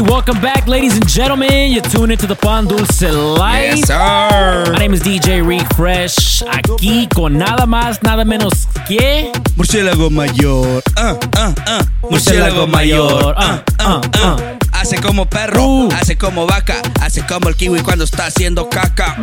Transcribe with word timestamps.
Welcome 0.00 0.40
back, 0.40 0.66
ladies 0.66 0.94
and 0.96 1.06
gentlemen. 1.06 1.70
You 1.70 1.80
tune 1.82 2.10
into 2.10 2.26
the 2.26 2.34
Pan 2.34 2.66
Dulce 2.66 3.02
Life. 3.02 3.76
Yes, 3.76 3.86
sir. 3.88 4.72
My 4.72 4.78
name 4.78 4.94
is 4.94 5.00
DJ 5.02 5.42
Refresh. 5.46 6.42
Aquí 6.42 7.08
con 7.14 7.36
nada 7.36 7.66
más, 7.66 8.02
nada 8.02 8.24
menos 8.24 8.66
que. 8.88 9.30
Murciélago 9.56 10.10
mayor. 10.10 10.82
Ah, 10.96 11.18
ah, 11.36 11.54
ah. 11.66 11.82
Murciélago 12.02 12.66
mayor. 12.66 13.34
Ah, 13.36 13.62
ah, 13.78 14.00
ah. 14.14 14.36
Hace 14.72 14.96
como 14.96 15.26
perro, 15.26 15.62
Uh. 15.62 15.88
hace 15.92 16.16
como 16.16 16.46
vaca, 16.46 16.80
hace 17.00 17.24
como 17.26 17.48
el 17.48 17.54
kiwi 17.54 17.82
cuando 17.82 18.04
está 18.04 18.26
haciendo 18.26 18.68
caca. 18.68 19.16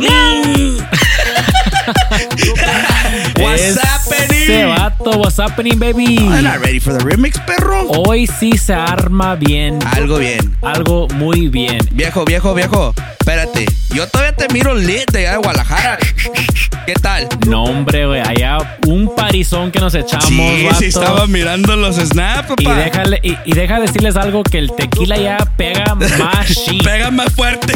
What's 3.36 3.76
Ese 4.50 4.64
vato, 4.64 5.10
what's 5.18 5.38
happening, 5.38 5.78
baby? 5.78 6.16
I'm 6.18 6.42
not 6.42 6.58
ready 6.58 6.80
for 6.80 6.92
the 6.92 6.98
remix, 7.04 7.38
perro. 7.46 7.86
Hoy 7.88 8.26
sí 8.26 8.58
se 8.58 8.74
arma 8.74 9.36
bien. 9.36 9.78
Algo 9.92 10.18
bien. 10.18 10.56
Algo 10.62 11.06
muy 11.14 11.46
bien. 11.48 11.78
Viejo, 11.92 12.24
viejo, 12.24 12.52
viejo. 12.52 12.92
Espérate. 13.20 13.66
Yo 13.94 14.08
todavía 14.08 14.34
te 14.34 14.52
miro 14.52 14.74
lit 14.74 15.08
de 15.12 15.20
allá 15.20 15.32
de 15.32 15.36
Guadalajara. 15.38 15.98
¿Qué 16.86 16.94
tal? 16.94 17.28
No, 17.46 17.64
hombre, 17.64 18.06
güey. 18.06 18.20
Allá 18.20 18.58
un 18.88 19.14
parizón 19.14 19.70
que 19.70 19.78
nos 19.78 19.94
echamos, 19.94 20.24
Sí, 20.26 20.64
vato. 20.64 20.78
sí, 20.78 20.86
estaba 20.86 21.26
mirando 21.28 21.76
los 21.76 21.96
snaps, 21.96 22.50
Y 22.58 22.64
papá. 22.64 22.76
déjale, 22.78 23.20
y, 23.22 23.36
y 23.44 23.52
deja 23.52 23.78
decirles 23.78 24.16
algo 24.16 24.42
que 24.42 24.58
el 24.58 24.72
tequila 24.72 25.16
ya 25.16 25.36
pega 25.56 25.94
más 26.18 26.48
shit. 26.48 26.82
Pega 26.82 27.10
más 27.12 27.32
fuerte. 27.34 27.72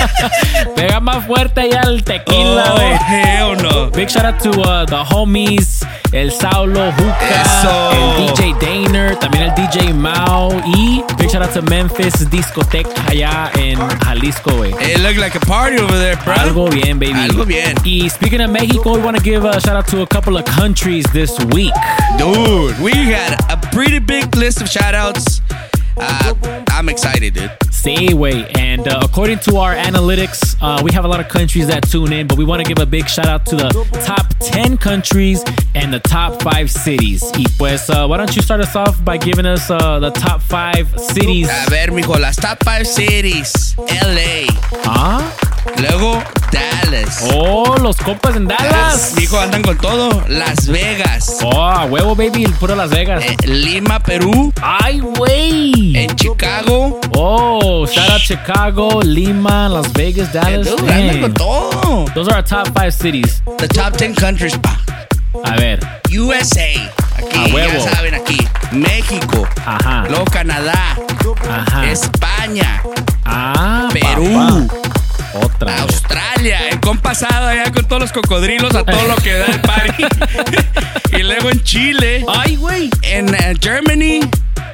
pega 0.76 0.98
más 1.00 1.24
fuerte 1.26 1.68
ya 1.70 1.80
el 1.82 2.02
tequila, 2.02 2.72
oh, 2.72 2.76
güey. 2.76 2.96
hell 3.08 3.62
no. 3.62 3.90
Big 3.90 4.08
shout 4.08 4.24
out 4.24 4.38
to 4.42 4.50
uh, 4.62 4.86
the 4.86 4.96
homies, 5.14 5.67
el 6.12 6.32
Saulo 6.32 6.92
Juca, 6.92 7.92
el 7.92 8.26
DJ 8.26 8.54
Daner, 8.60 9.16
también 9.16 9.44
el 9.44 9.54
DJ 9.54 9.92
Mao 9.92 10.50
y 10.66 11.04
big 11.18 11.30
shout 11.30 11.42
out 11.42 11.52
to 11.52 11.62
Memphis 11.62 12.28
Discotech 12.30 12.86
allá 13.08 13.50
en 13.56 13.78
Jalisco, 14.04 14.56
güey. 14.56 14.72
It 14.80 15.00
looked 15.00 15.18
like 15.18 15.36
a 15.36 15.40
party 15.40 15.78
over 15.78 15.98
there, 15.98 16.16
bro. 16.24 16.34
Algo 16.34 16.70
bien, 16.70 16.98
baby. 16.98 17.14
Algo 17.14 17.44
bien. 17.44 17.74
Y 17.84 18.08
speaking 18.08 18.40
of 18.40 18.50
Mexico, 18.50 18.94
we 18.94 19.02
want 19.02 19.16
to 19.16 19.22
give 19.22 19.44
a 19.44 19.60
shout 19.60 19.76
out 19.76 19.86
to 19.88 20.02
a 20.02 20.06
couple 20.06 20.36
of 20.36 20.44
countries 20.44 21.04
this 21.12 21.38
week. 21.52 21.72
Dude, 22.16 22.78
we 22.80 22.92
had 22.92 23.38
a 23.50 23.56
pretty 23.72 23.98
big 23.98 24.34
list 24.36 24.60
of 24.60 24.68
shout 24.68 24.94
outs. 24.94 25.40
Uh, 25.96 26.34
I'm 26.70 26.88
excited, 26.88 27.34
dude. 27.34 27.50
Sí, 27.88 28.12
way. 28.12 28.46
And 28.50 28.86
uh, 28.86 29.00
according 29.02 29.38
to 29.40 29.56
our 29.56 29.74
analytics, 29.74 30.56
uh, 30.60 30.82
we 30.82 30.92
have 30.92 31.06
a 31.06 31.08
lot 31.08 31.20
of 31.20 31.28
countries 31.28 31.68
that 31.68 31.88
tune 31.88 32.12
in, 32.12 32.26
but 32.26 32.36
we 32.36 32.44
want 32.44 32.62
to 32.62 32.68
give 32.68 32.82
a 32.82 32.86
big 32.86 33.08
shout 33.08 33.26
out 33.26 33.46
to 33.46 33.56
the 33.56 33.70
top 34.04 34.26
10 34.40 34.76
countries 34.76 35.42
and 35.74 35.90
the 35.90 36.00
top 36.00 36.42
5 36.42 36.70
cities. 36.70 37.22
Y 37.34 37.46
pues, 37.56 37.88
uh, 37.88 38.06
why 38.06 38.18
don't 38.18 38.36
you 38.36 38.42
start 38.42 38.60
us 38.60 38.76
off 38.76 39.02
by 39.06 39.16
giving 39.16 39.46
us 39.46 39.70
uh, 39.70 39.98
the 40.00 40.10
top 40.10 40.42
5 40.42 41.00
cities? 41.00 41.48
A 41.48 41.70
ver, 41.70 41.90
mijo, 41.90 42.18
las 42.20 42.36
top 42.36 42.62
five 42.62 42.86
cities. 42.86 43.74
LA. 43.78 44.46
Ah, 44.84 45.47
Luego, 45.78 46.22
Dallas. 46.52 47.22
oh, 47.34 47.76
los 47.80 47.96
compas 47.96 48.36
en 48.36 48.46
Dallas. 48.46 49.12
Mijo, 49.16 49.38
andan 49.38 49.62
con 49.62 49.76
todo. 49.78 50.24
Las 50.28 50.66
Vegas. 50.68 51.38
Oh, 51.42 51.62
a 51.62 51.84
huevo, 51.84 52.14
baby, 52.14 52.44
el 52.44 52.52
puro 52.52 52.74
Las 52.74 52.90
Vegas. 52.90 53.24
Eh, 53.24 53.36
Lima, 53.46 54.00
Perú. 54.00 54.52
Ay, 54.62 55.00
güey. 55.00 55.96
En 55.96 56.14
Chicago. 56.16 56.98
Oh, 57.12 57.86
shout 57.86 58.10
out 58.10 58.20
Chicago, 58.22 59.00
Lima, 59.02 59.68
Las 59.68 59.92
Vegas, 59.92 60.28
Eh, 60.28 60.38
Dallas. 60.40 60.70
dude, 60.70 60.92
andan 60.92 61.06
Dang. 61.08 61.20
con 61.20 61.34
todo. 61.34 62.04
Those 62.14 62.28
are 62.30 62.36
our 62.36 62.44
top 62.44 62.68
5 62.76 62.92
cities. 62.94 63.42
The 63.58 63.68
top 63.68 63.96
10 63.96 64.14
countries, 64.14 64.56
pa. 64.58 64.78
A 65.44 65.56
ver. 65.56 65.78
USA. 66.10 66.90
Aquí, 67.16 67.52
ya 67.52 67.80
saben, 67.94 68.14
aquí. 68.14 68.38
México. 68.72 69.46
Ajá. 69.64 70.04
Luego 70.08 70.24
Canadá. 70.24 70.96
Ajá. 71.50 71.84
España. 71.90 72.82
Ah, 73.24 73.88
Perú. 73.92 74.32
papá. 74.68 74.87
Otra. 75.34 75.72
vez. 75.72 75.80
Australia, 75.82 76.68
el 76.70 76.80
compasado 76.80 77.46
allá 77.48 77.70
con 77.72 77.84
todos 77.86 78.02
los 78.02 78.12
cocodrilos 78.12 78.74
a 78.74 78.84
todo 78.84 79.06
lo 79.06 79.16
que 79.16 79.34
da 79.34 79.46
el 79.46 79.60
party. 79.60 80.04
y 81.18 81.22
luego 81.22 81.50
en 81.50 81.62
Chile, 81.64 82.24
Ay, 82.28 82.56
güey. 82.56 82.90
en 83.02 83.34
eh, 83.34 83.54
Germany, 83.60 84.20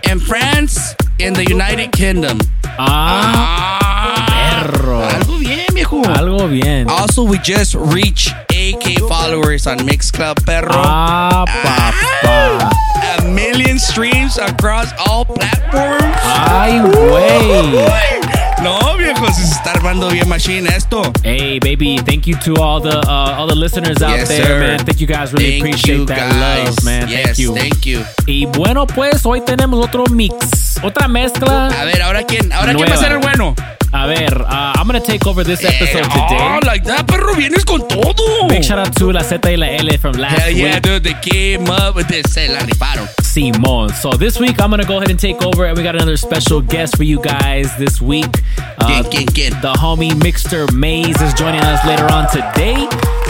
en 0.03 0.21
France, 0.21 0.95
en 1.19 1.35
the 1.35 1.43
United 1.53 1.91
Kingdom. 1.91 2.39
Ah, 2.79 3.79
Ah, 3.81 4.61
perro. 4.63 5.09
Algo 5.09 5.39
bien, 5.39 5.65
viejo. 5.75 6.03
algo 6.15 6.49
bien. 6.49 6.89
Also, 6.89 7.23
we 7.25 7.39
just 7.39 7.75
reached 7.75 8.35
8K 8.51 9.09
followers 9.09 9.67
on 9.67 9.79
Mixclub, 9.87 10.45
perro. 10.45 10.71
Ah, 10.75 11.45
papá. 11.47 12.71
A 13.19 13.23
million 13.29 13.79
streams 13.79 14.39
across 14.39 14.93
all 15.09 15.25
platforms. 15.25 16.17
Ay, 16.25 16.81
güey. 16.81 18.34
No, 18.63 18.97
viejo, 18.97 19.31
se 19.33 19.43
está 19.43 19.73
armando 19.73 20.09
bien 20.09 20.29
machine 20.29 20.67
esto. 20.75 21.03
Hey, 21.23 21.59
baby, 21.61 22.01
thank 22.05 22.25
you 22.27 22.37
to 22.39 22.55
all 22.63 22.81
the 22.81 22.97
uh, 23.07 23.37
all 23.39 23.47
the 23.47 23.55
listeners 23.55 24.01
out 24.03 24.17
Yes, 24.17 24.29
there, 24.29 24.45
sir. 24.47 24.59
man. 24.61 24.79
Thank 24.87 25.01
you 25.01 25.07
guys. 25.07 25.33
Really 25.33 25.61
Thank 25.61 25.75
appreciate 25.75 26.07
that 26.07 26.31
guys. 26.31 26.69
love, 26.69 26.85
man. 26.85 27.09
Yes, 27.09 27.25
thank 27.27 27.39
you. 27.39 27.55
thank 27.55 27.85
you. 27.87 28.01
Y 28.27 28.47
bueno, 28.47 28.87
pues 28.87 29.27
hoy 29.27 29.43
tenemos 29.43 29.85
otro 29.85 30.05
mix, 30.07 30.79
otra 30.83 31.09
mezcla. 31.09 31.67
A 31.69 31.85
ver, 31.85 32.01
ahora 32.03 32.23
quién, 32.25 32.51
ahora 32.53 32.73
quién 32.75 32.89
va 32.89 32.95
a 32.95 32.97
Nueva. 32.97 33.03
ser 33.03 33.13
el 33.13 33.19
bueno. 33.19 33.55
A 33.97 34.09
ver, 34.09 34.43
uh, 34.43 34.73
I'm 34.77 34.87
gonna 34.89 34.99
take 35.01 35.25
over 35.25 35.45
this 35.45 35.65
episode 35.65 36.03
Eh, 36.03 36.29
today. 36.29 36.37
Oh, 36.41 36.59
like 36.67 36.83
that, 36.85 37.07
perro, 37.07 37.33
vienes 37.35 37.65
con 37.65 37.87
todo. 37.87 38.49
Big 38.49 38.65
shout 38.65 38.79
out 38.81 38.93
to 38.97 39.13
la 39.13 39.23
Z 39.23 39.39
y 39.45 39.55
la 39.55 39.67
L 39.67 39.97
from 39.99 40.15
last 40.19 40.37
Hell 40.41 40.51
yeah, 40.51 40.75
week. 40.75 40.83
dude, 40.83 41.05
they 41.05 41.15
came 41.23 41.71
up 41.71 41.95
with 41.95 42.09
this. 42.09 42.33
Se 42.33 42.49
la 42.49 42.59
rifaron. 42.59 43.09
Simon. 43.23 43.89
So 43.95 44.11
this 44.11 44.41
week 44.41 44.61
I'm 44.61 44.71
gonna 44.71 44.85
go 44.85 44.97
ahead 44.97 45.11
and 45.11 45.19
take 45.19 45.41
over, 45.45 45.67
and 45.67 45.77
we 45.79 45.85
got 45.85 45.95
another 45.95 46.17
special 46.17 46.61
guest 46.61 46.97
for 46.97 47.05
you 47.05 47.21
guys 47.21 47.71
this 47.77 48.01
week. 48.03 48.43
Uh, 48.81 48.87
¿Quién, 48.87 49.05
quién, 49.11 49.27
quién? 49.27 49.61
The 49.63 49.73
homie 49.75 50.11
Mixter 50.21 50.67
Maze 50.73 51.21
is 51.23 51.33
joining 51.35 51.61
us 51.63 51.85
later 51.87 52.07
on 52.13 52.27
today. 52.33 52.89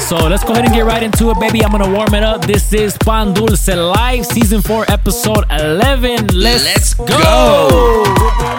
So 0.08 0.16
let's 0.16 0.44
go 0.44 0.52
ahead 0.52 0.64
and 0.64 0.72
get 0.74 0.86
right 0.86 1.02
into 1.02 1.30
it, 1.30 1.38
baby. 1.40 1.62
I'm 1.62 1.72
gonna 1.72 1.90
warm 1.90 2.14
it 2.14 2.22
up. 2.22 2.46
This 2.46 2.72
is 2.72 2.96
Pan 3.04 3.34
Dulce 3.34 3.68
Live, 3.68 4.24
Season 4.24 4.62
4, 4.62 4.86
Episode 4.90 5.44
11. 5.50 6.28
Let's, 6.32 6.64
Let's 6.64 6.94
go. 6.94 7.06
go. 7.06 8.53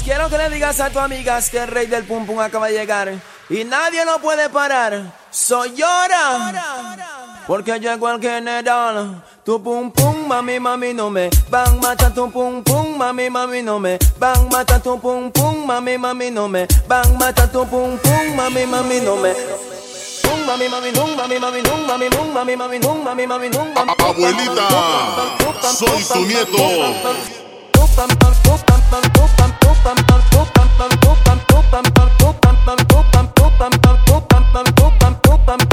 Pues 0.00 0.16
quiero 0.16 0.30
que 0.30 0.38
le 0.38 0.48
digas 0.48 0.80
a 0.80 0.88
tu 0.88 0.98
amigas 0.98 1.50
que 1.50 1.58
el 1.58 1.68
rey 1.68 1.86
del 1.86 2.04
pum 2.04 2.24
pum 2.24 2.40
acaba 2.40 2.68
de 2.68 2.72
llegar 2.72 3.12
y 3.50 3.64
nadie 3.64 4.02
lo 4.06 4.18
puede 4.18 4.48
parar. 4.48 5.12
Soy 5.30 5.74
llora. 5.74 7.44
Porque 7.46 7.78
llegó 7.78 8.08
el 8.08 8.18
general. 8.18 9.22
Tu 9.44 9.62
pum 9.62 9.92
pum, 9.92 10.26
mami, 10.26 10.58
mami, 10.58 10.94
no 10.94 11.10
me 11.10 11.28
van 11.50 11.78
mata 11.80 12.08
tu 12.14 12.30
pum 12.30 12.62
pum, 12.62 12.96
mami, 12.96 13.28
mami, 13.28 13.62
no 13.62 13.78
me 13.78 13.98
van 14.18 14.48
mata 14.48 14.80
tu 14.80 14.98
pum 14.98 15.30
pum, 15.30 15.66
mami, 15.66 15.98
mami, 15.98 16.30
no 16.30 16.48
me 16.48 16.66
van 16.88 17.18
mata 17.18 17.46
tu 17.52 17.66
pum 17.66 17.98
pum, 17.98 18.34
mami, 18.34 18.64
mami, 18.64 19.00
no 19.02 19.16
me. 19.16 19.34
Pum, 20.22 20.46
mami, 20.46 20.66
mami, 20.70 20.92
num, 20.92 21.14
mami, 21.14 21.38
mami, 21.38 21.60
num, 21.60 21.86
mami, 21.86 22.08
num, 22.08 22.32
mami, 22.32 22.56
mami, 22.56 22.78
num, 22.78 23.04
mami, 23.04 23.26
mami, 23.26 23.50
Abuelita, 23.98 24.68
soy 25.76 26.02
su 26.02 26.24
nieto. 26.24 27.49
Pump, 28.00 28.18
pump, 28.18 28.34
pump, 28.44 28.66
pump, 28.66 28.88
pump, 28.88 29.12
pump, 29.12 29.60
pump, 29.60 29.60
pump, 29.60 29.60
pump, 29.60 29.60
pump, 29.60 29.60
pump, 29.60 29.60
pump, 29.60 29.84
pump, 33.60 34.24
pump, 34.24 34.64
pump, 34.74 35.28
pump, 35.28 35.46
pump. 35.46 35.69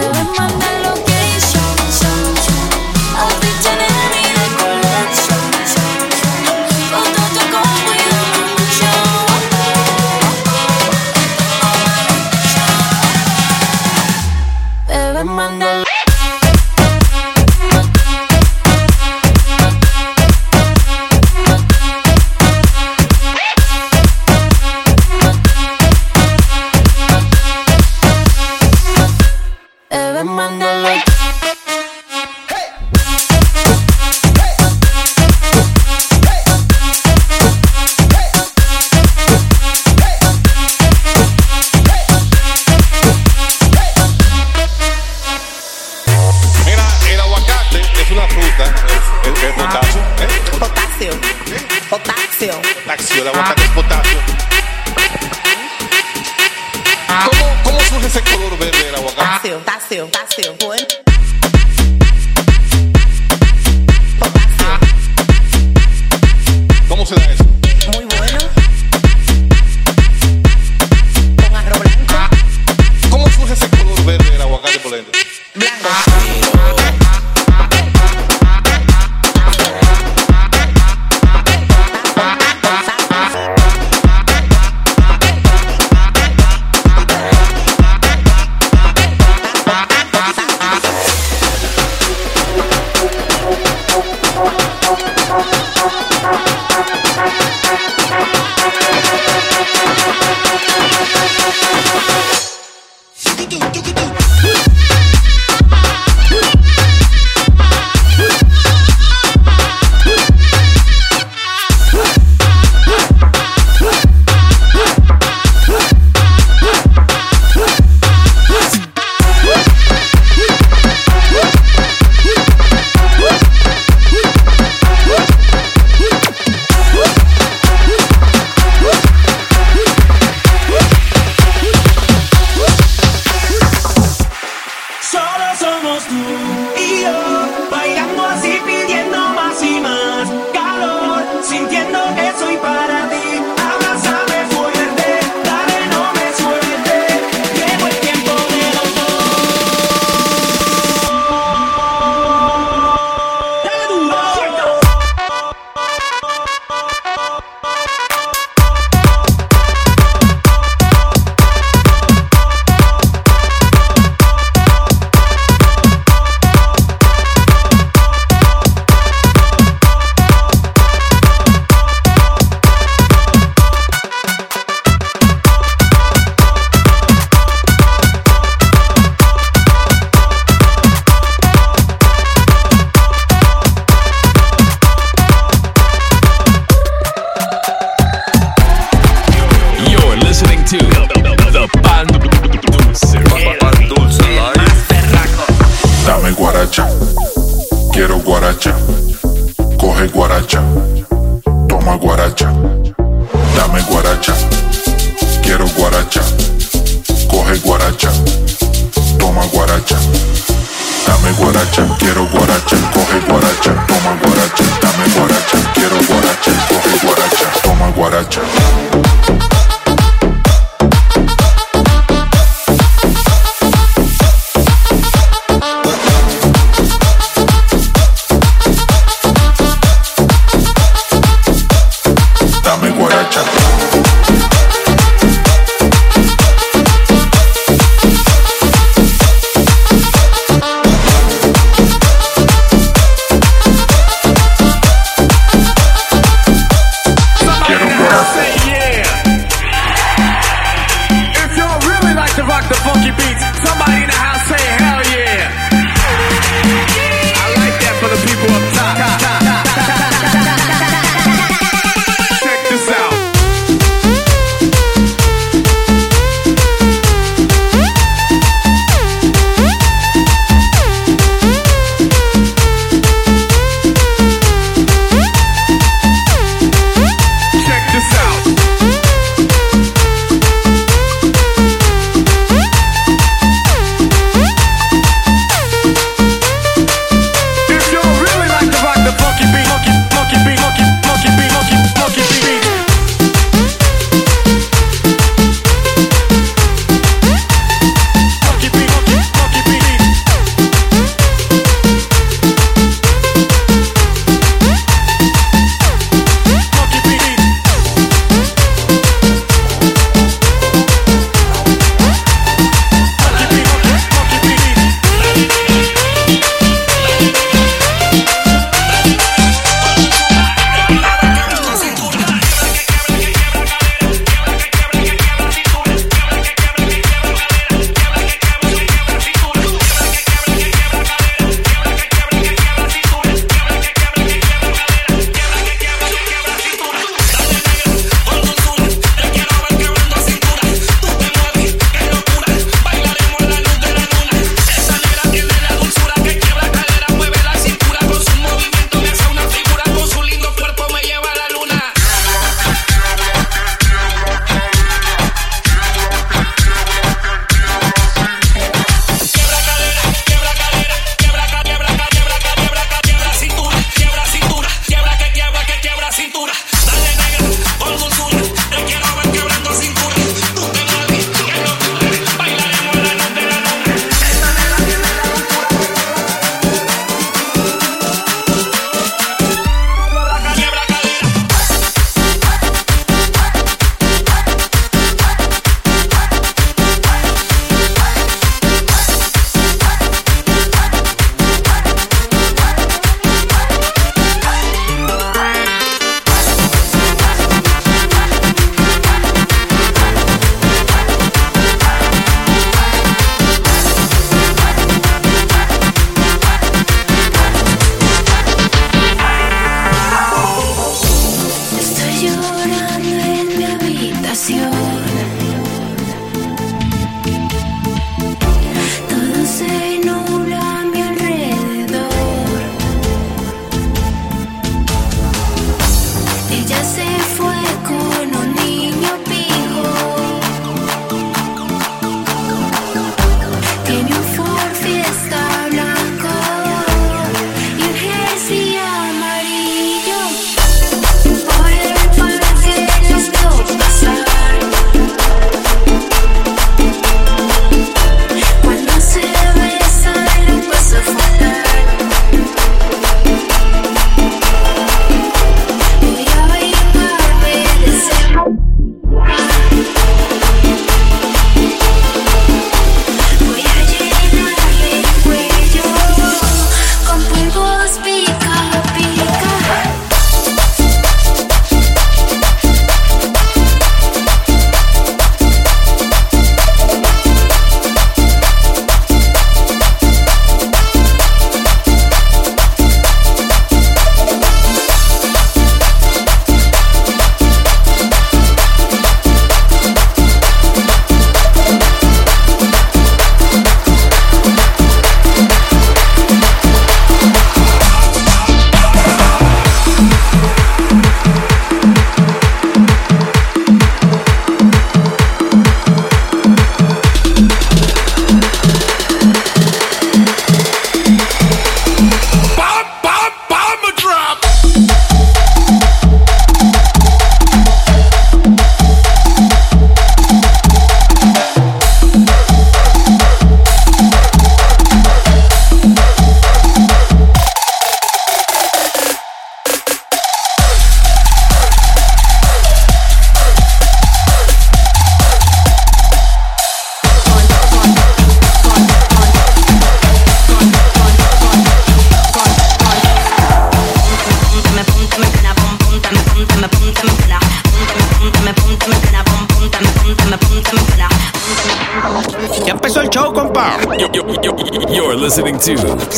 Let 0.00 0.38
my 0.38 0.57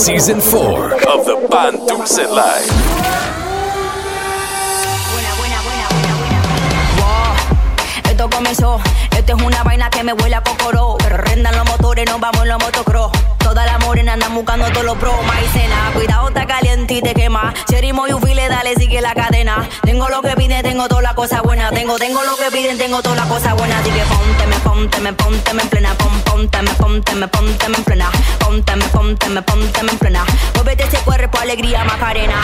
season 0.00 0.40
four 0.40 0.95
of 0.95 1.26
the 1.26 1.47
Pan 1.50 1.76
Dulce 1.87 2.16
Live. 2.16 2.71
Wow, 6.99 7.35
esto 8.09 8.28
comenzó. 8.30 8.89
Es 9.31 9.41
una 9.41 9.63
vaina 9.63 9.89
que 9.91 10.03
me 10.03 10.13
huele 10.13 10.35
a 10.35 10.43
cocoró. 10.43 10.97
Pero 10.99 11.17
rendan 11.19 11.57
los 11.57 11.65
motores, 11.65 12.05
nos 12.11 12.19
vamos 12.19 12.43
en 12.43 12.49
los 12.49 12.59
motocross. 12.59 13.13
Toda 13.39 13.65
la 13.65 13.79
morena 13.79 14.15
andan 14.15 14.35
buscando 14.35 14.69
todos 14.71 14.85
los 14.85 14.97
pros. 14.99 15.15
Maicena, 15.25 15.93
cuidado, 15.95 16.29
está 16.29 16.47
caliente 16.47 16.95
y 16.95 17.01
te 17.01 17.15
quema. 17.15 17.55
Cherimo 17.69 18.09
y 18.09 18.13
ufile, 18.13 18.49
dale, 18.49 18.75
sigue 18.75 19.01
la 19.01 19.14
cadena. 19.14 19.69
Tengo 19.83 20.09
lo 20.09 20.21
que 20.23 20.35
piden, 20.35 20.62
tengo 20.62 20.88
toda 20.88 21.03
la 21.03 21.14
cosa 21.14 21.43
buena. 21.43 21.71
Tengo, 21.71 21.97
tengo 21.97 22.25
lo 22.25 22.37
que 22.37 22.51
piden, 22.51 22.77
tengo 22.77 23.03
toda 23.03 23.14
la 23.14 23.29
cosa 23.29 23.55
buena. 23.55 23.79
Así 23.79 23.90
que 23.90 24.03
ponte, 24.03 24.47
me 24.49 24.57
ponte, 24.57 25.01
me 25.01 25.12
ponte, 25.12 25.55
me 25.55 25.62
en 25.62 25.69
plena. 25.69 25.95
Pon, 25.95 26.21
ponte, 26.23 26.62
me 26.62 26.75
ponte, 26.75 27.14
me 27.14 27.29
ponte, 27.29 27.69
me 27.69 27.77
en 27.79 27.85
plena. 27.85 28.11
Ponte, 28.40 28.77
me 28.77 28.85
ponte, 28.87 29.29
me 29.29 29.43
ponte, 29.43 29.83
me 29.85 29.93
en 29.93 29.99
plena. 29.99 30.25
Muévete 30.55 30.85
ese 30.85 30.99
cuerpo, 30.99 31.38
alegría, 31.38 31.85
macarena. 31.85 32.35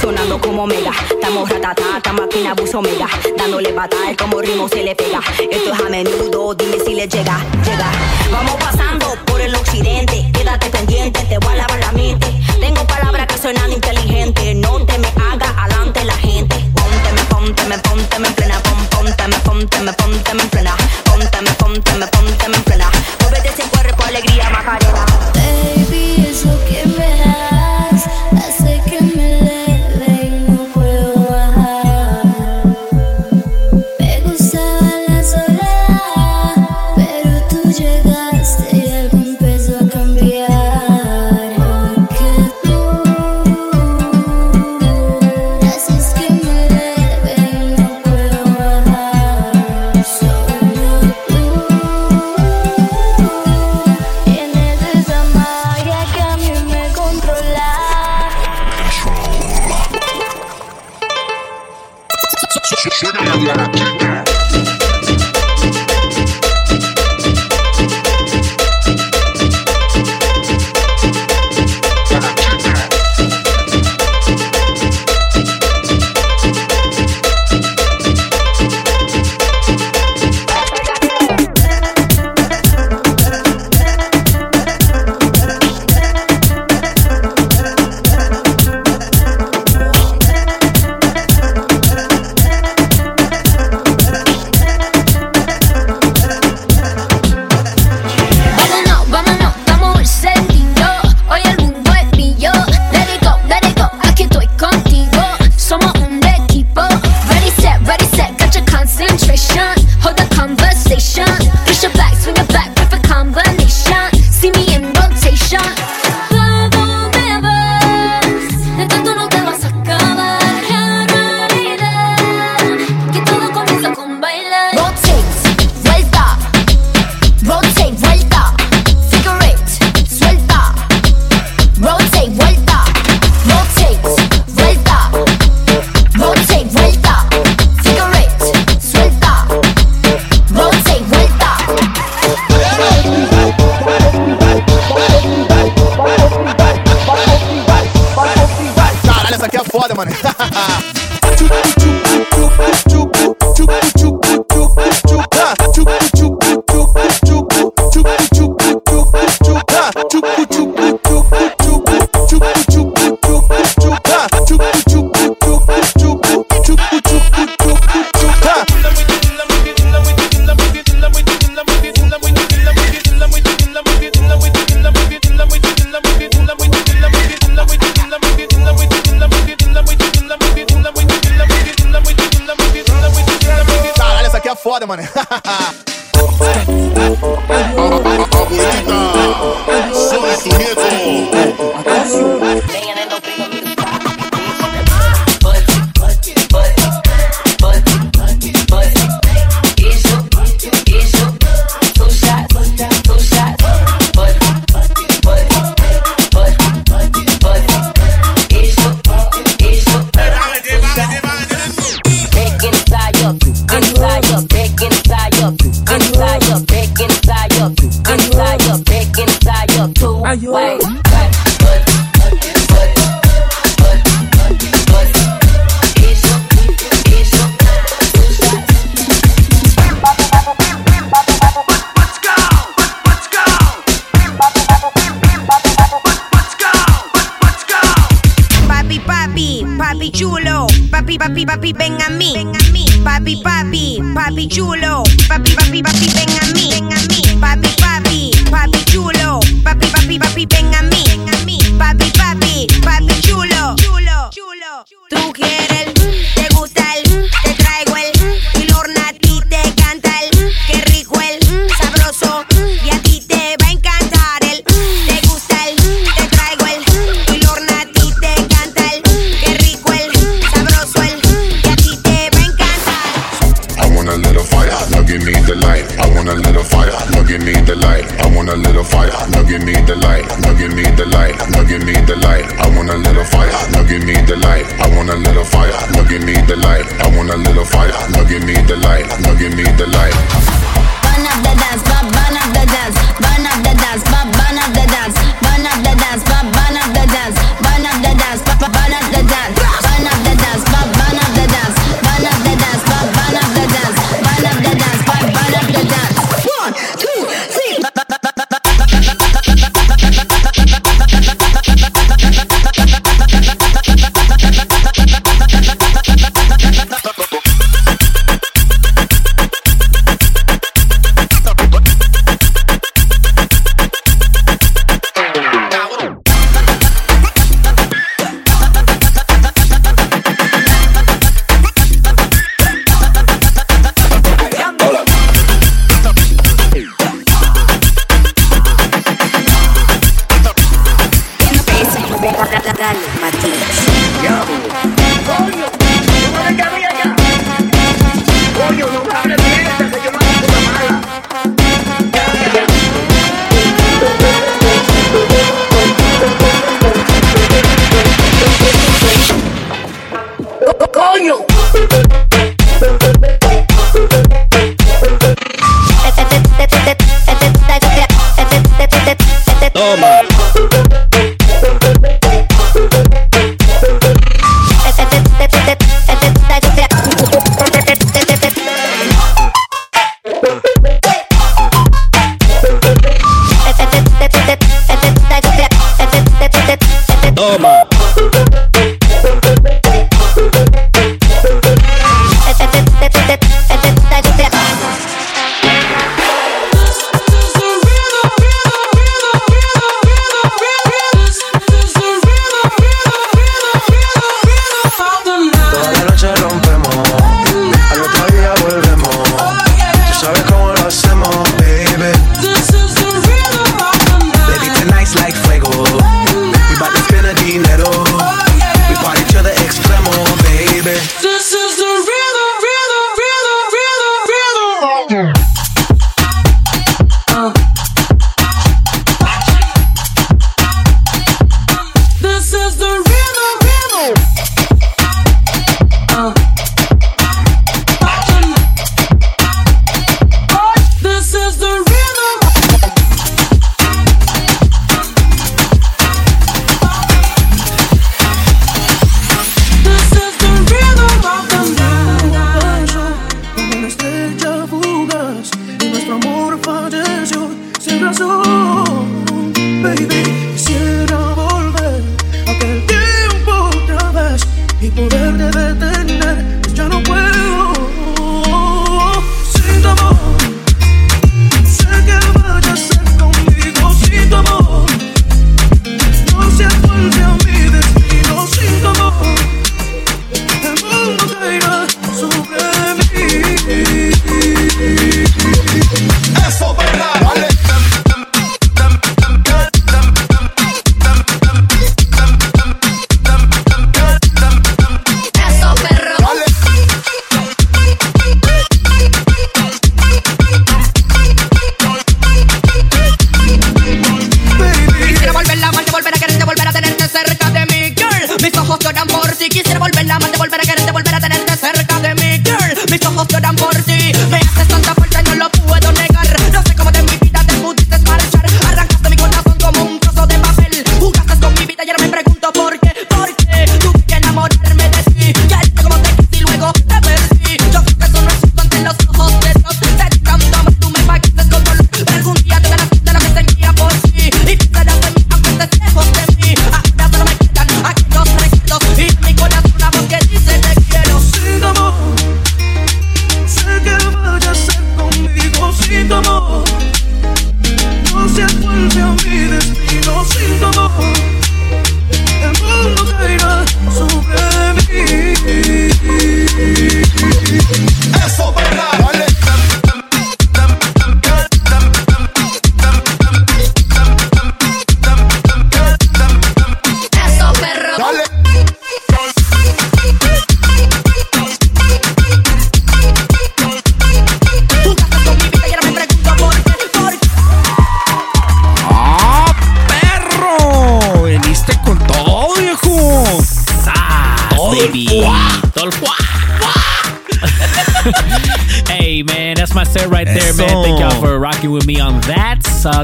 Sonando 0.00 0.40
como 0.40 0.66
mega. 0.66 0.92
Estamos 1.10 1.50
ratata, 1.50 2.12
máquina 2.12 2.54
buzo 2.54 2.80
mega. 2.80 3.08
Dándole 3.36 3.74
patada, 3.74 4.16
como 4.18 4.40
ritmo 4.40 4.68
se 4.68 4.82
le 4.82 4.94
pega. 4.96 5.20
Esto 5.50 5.72
es 5.72 5.80
a 5.80 5.88
menudo, 6.16 6.54
dime 6.54 6.78
si 6.84 6.94
le 6.94 7.08
llega, 7.08 7.38
llega. 7.64 7.90
Vamos 8.30 8.56
pasando 8.56 9.06
por 9.26 9.40
el 9.40 9.54
occidente. 9.54 10.30
Quédate 10.32 10.70
pendiente, 10.70 11.20
te 11.24 11.38
voy 11.38 11.52
a 11.54 11.56
lavar 11.56 11.78
la 11.80 11.92
mente. 11.92 12.26
Tengo 12.60 12.86
palabras 12.86 13.26
que 13.26 13.38
suenan 13.38 13.72
inteligentes. 13.72 14.56
No 14.56 14.84
te 14.84 14.98
me 14.98 15.08
haga 15.08 15.48
adelante 15.64 16.04
la 16.04 16.16
gente. 16.16 16.56
Ponte, 16.74 17.12
me 17.12 17.22
ponte, 17.24 17.64
me 17.64 17.78
ponte, 17.78 18.18
me 18.18 18.28
en 18.28 18.34
plena. 18.34 18.60
Pon, 18.62 18.86
ponte, 18.90 19.28
me 19.28 19.38
ponte, 19.38 19.80
me 19.80 19.92
ponte, 19.92 20.34
me 20.34 20.42
en 20.42 20.48
plena. 20.50 20.76
Ponte, 21.04 21.42
me 21.42 21.50
ponte, 21.52 21.92
me 21.94 22.06
ponte, 22.06 22.48
me 22.48 22.56
en 22.56 22.62
plena. 22.64 22.90
Muévete 23.20 23.48
ese 23.48 23.62
cuerpo, 23.68 24.04
alegría, 24.04 24.50
macarena. 24.50 25.06
Baby, 25.34 26.28
eso 26.30 26.50
que 26.68 26.73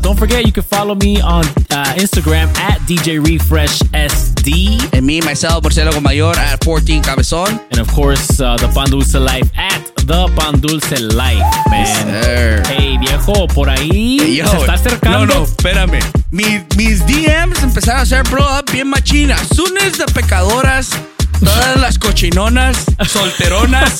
don't 0.00 0.18
forget, 0.18 0.46
you 0.46 0.52
can 0.52 0.62
follow 0.62 0.94
me 0.94 1.20
on 1.20 1.44
uh, 1.70 1.94
Instagram 1.96 2.48
at 2.56 2.78
DJ 2.80 3.24
Refresh 3.24 3.80
SD. 3.92 4.94
And 4.94 5.06
me, 5.06 5.20
myself, 5.20 5.62
Marcelo 5.62 6.00
Mayor 6.00 6.32
at 6.36 6.62
14 6.64 7.02
Cabezon. 7.02 7.60
And 7.70 7.80
of 7.80 7.88
course, 7.92 8.40
uh, 8.40 8.56
the 8.56 8.68
Pan 8.68 8.90
Dulce 8.90 9.14
Life 9.14 9.50
at 9.56 9.84
the 9.96 10.28
Pan 10.36 10.60
Dulce 10.60 11.00
Life, 11.14 11.44
man. 11.70 12.64
Hey, 12.66 12.98
viejo, 12.98 13.46
por 13.48 13.68
ahí 13.68 14.36
Yo, 14.36 14.46
se 14.46 14.56
está 14.58 14.74
acercando. 14.74 15.26
No, 15.26 15.40
no, 15.40 15.44
espérame. 15.44 16.00
Mis, 16.30 16.62
mis 16.76 17.06
DMs 17.06 17.62
empezaron 17.62 18.02
a 18.02 18.06
ser 18.06 18.22
blow 18.24 18.46
up 18.58 18.70
bien 18.72 18.88
machina. 18.88 19.36
Sunes 19.54 19.98
de 19.98 20.06
pecadoras. 20.06 20.90
Todas 21.44 21.76
las 21.80 21.98
cochinonas, 21.98 22.76
solteronas, 23.08 23.96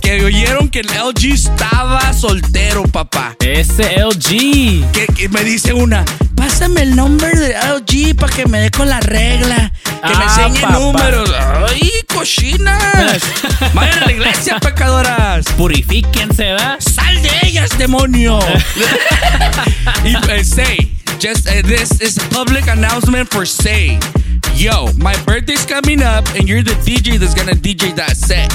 que 0.00 0.24
oyeron 0.24 0.68
que 0.68 0.80
el 0.80 0.86
LG 0.88 1.34
estaba 1.34 2.12
soltero, 2.12 2.84
papá. 2.84 3.36
Ese 3.40 4.00
LG. 4.00 4.90
Que, 4.92 5.06
que 5.14 5.28
me 5.28 5.44
dice 5.44 5.72
una, 5.74 6.04
pásame 6.34 6.82
el 6.82 6.96
nombre 6.96 7.28
de 7.30 7.54
LG 7.54 8.16
para 8.16 8.32
que 8.34 8.46
me 8.46 8.60
dé 8.60 8.70
con 8.70 8.88
la 8.88 9.00
regla. 9.00 9.70
Que 9.84 10.16
me 10.16 10.24
Ah, 10.24 10.46
enseñe 10.48 10.60
papá. 10.62 10.78
números. 10.78 11.30
¡Ay, 11.68 11.90
cochinas! 12.12 13.18
Vayan 13.74 14.02
a 14.02 14.06
la 14.06 14.12
iglesia, 14.12 14.58
pecadoras. 14.58 15.46
Purifíquense, 15.56 16.44
¿verdad? 16.44 16.76
¡Sal 16.80 17.20
de 17.22 17.30
ellas, 17.42 17.70
demonio! 17.76 18.38
y 20.04 20.16
uh, 20.16 20.44
say, 20.44 20.92
just 21.18 21.48
uh, 21.48 21.62
this 21.62 22.00
is 22.00 22.16
a 22.16 22.28
public 22.30 22.66
announcement 22.68 23.28
for 23.30 23.44
say, 23.44 23.98
yo, 24.54 24.88
my 24.98 25.16
birthday's 25.24 25.64
coming 25.66 26.02
up, 26.02 26.24
and 26.34 26.48
you're 26.48 26.62
the 26.62 26.76
DJ 26.86 27.18
that's 27.18 27.34
gonna 27.34 27.52
DJ 27.52 27.94
that 27.96 28.16
set. 28.16 28.50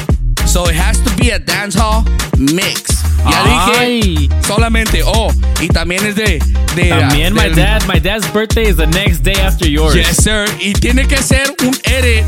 So 0.48 0.68
it 0.68 0.76
has 0.76 1.00
to 1.02 1.16
be 1.16 1.30
a 1.32 1.40
dance 1.40 1.76
hall 1.76 2.04
mix. 2.38 3.02
Ya 3.26 3.44
Ay. 3.78 4.02
dije, 4.02 4.30
solamente, 4.46 5.02
oh, 5.06 5.32
y 5.62 5.68
también 5.70 6.06
es 6.06 6.16
de. 6.16 6.40
de 6.76 6.90
También 6.90 7.34
uh, 7.34 7.36
my 7.36 7.44
del- 7.50 7.56
dad, 7.56 7.88
my 7.88 8.00
dad's 8.00 8.28
birthday 8.34 8.66
is 8.68 8.76
the 8.78 8.88
next 8.88 9.20
day 9.24 9.36
after 9.36 9.68
yours. 9.68 9.96
Yes, 9.96 10.18
sir. 10.24 10.46
Y 10.60 10.74
tiene 10.74 11.08
que 11.08 11.18
ser 11.18 11.48
un 11.62 11.74
edit 11.86 12.26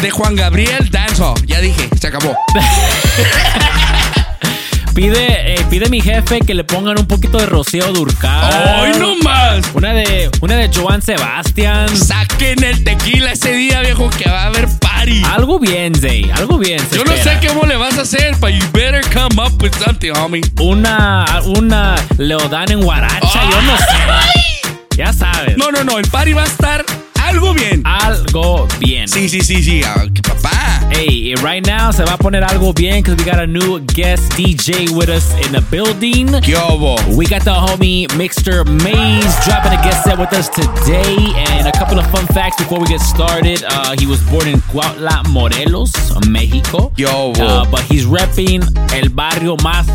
de 0.00 0.10
Juan 0.10 0.36
Gabriel 0.36 0.88
Dancehall. 0.90 1.34
Ya 1.46 1.60
dije, 1.60 1.88
se 2.00 2.08
acabó. 2.08 2.34
Pide, 4.98 5.54
eh, 5.54 5.64
pide 5.70 5.88
mi 5.90 6.00
jefe 6.00 6.40
que 6.40 6.54
le 6.54 6.64
pongan 6.64 6.98
un 6.98 7.06
poquito 7.06 7.38
de 7.38 7.46
Rocío 7.46 7.92
Durcal. 7.92 8.52
¡Ay, 8.52 8.98
no 8.98 9.14
más! 9.18 9.64
Una 9.72 9.92
de, 9.92 10.28
una 10.40 10.56
de 10.56 10.68
Joan 10.74 11.02
Sebastián. 11.02 11.96
Saquen 11.96 12.64
el 12.64 12.82
tequila 12.82 13.30
ese 13.30 13.52
día, 13.52 13.80
viejo, 13.80 14.10
que 14.10 14.28
va 14.28 14.42
a 14.42 14.46
haber 14.46 14.66
party. 14.80 15.22
Algo 15.24 15.60
bien, 15.60 15.94
Zay. 15.94 16.28
Algo 16.34 16.58
bien. 16.58 16.80
Yo 16.90 17.04
no 17.04 17.12
sé 17.12 17.38
cómo 17.46 17.64
le 17.64 17.76
vas 17.76 17.96
a 17.96 18.00
hacer, 18.00 18.34
but 18.40 18.50
you 18.50 18.64
better 18.72 19.00
come 19.12 19.40
up 19.40 19.62
with 19.62 19.70
something, 19.84 20.10
homie. 20.16 20.42
Una, 20.60 21.42
una 21.44 21.94
Leodan 22.16 22.68
en 22.72 22.80
Guaracha, 22.80 23.50
yo 23.52 23.62
no 23.62 23.76
sé. 23.76 24.96
Ya 24.96 25.12
sabes. 25.12 25.56
No, 25.56 25.70
no, 25.70 25.84
no, 25.84 25.98
el 25.98 26.08
party 26.08 26.32
va 26.32 26.42
a 26.42 26.46
estar 26.46 26.84
algo 27.28 27.52
bien. 27.54 27.82
Algo 27.84 28.66
bien. 28.80 29.06
Sí, 29.08 29.28
sí, 29.28 29.40
sí, 29.40 29.62
sí, 29.62 29.82
que 30.14 30.22
papá. 30.22 30.50
Hey, 30.90 31.34
right 31.42 31.64
now 31.66 31.92
se 31.92 32.02
va 32.04 32.14
a 32.14 32.16
poner 32.18 32.42
algo 32.42 32.72
bien 32.72 33.02
because 33.02 33.16
we 33.16 33.24
got 33.30 33.38
a 33.38 33.46
new 33.46 33.78
guest 33.94 34.32
DJ 34.32 34.90
with 34.90 35.08
us 35.10 35.30
in 35.46 35.52
the 35.52 35.60
building. 35.70 36.28
¿Qué 36.40 36.54
hubo? 36.56 36.96
We 37.16 37.26
got 37.26 37.44
the 37.44 37.52
homie 37.52 38.06
Mixter 38.16 38.64
Maze 38.64 39.34
dropping 39.44 39.72
a 39.78 39.82
guest 39.82 40.04
set 40.04 40.18
with 40.18 40.32
us 40.32 40.48
today. 40.48 41.16
And 41.50 41.66
a 41.68 41.72
couple 41.72 41.98
of 41.98 42.06
fun 42.10 42.26
facts 42.28 42.56
before 42.56 42.80
we 42.80 42.86
get 42.86 43.00
started. 43.00 43.62
Uh, 43.68 43.94
he 43.98 44.06
was 44.06 44.20
born 44.30 44.48
in 44.48 44.60
Cuautla, 44.72 45.22
Morelos, 45.28 45.92
Mexico. 46.26 46.92
Yo, 46.96 47.32
Uh, 47.38 47.64
but 47.70 47.80
he's 47.82 48.04
repping 48.06 48.62
el 48.94 49.10
barrio 49.10 49.56
más 49.58 49.86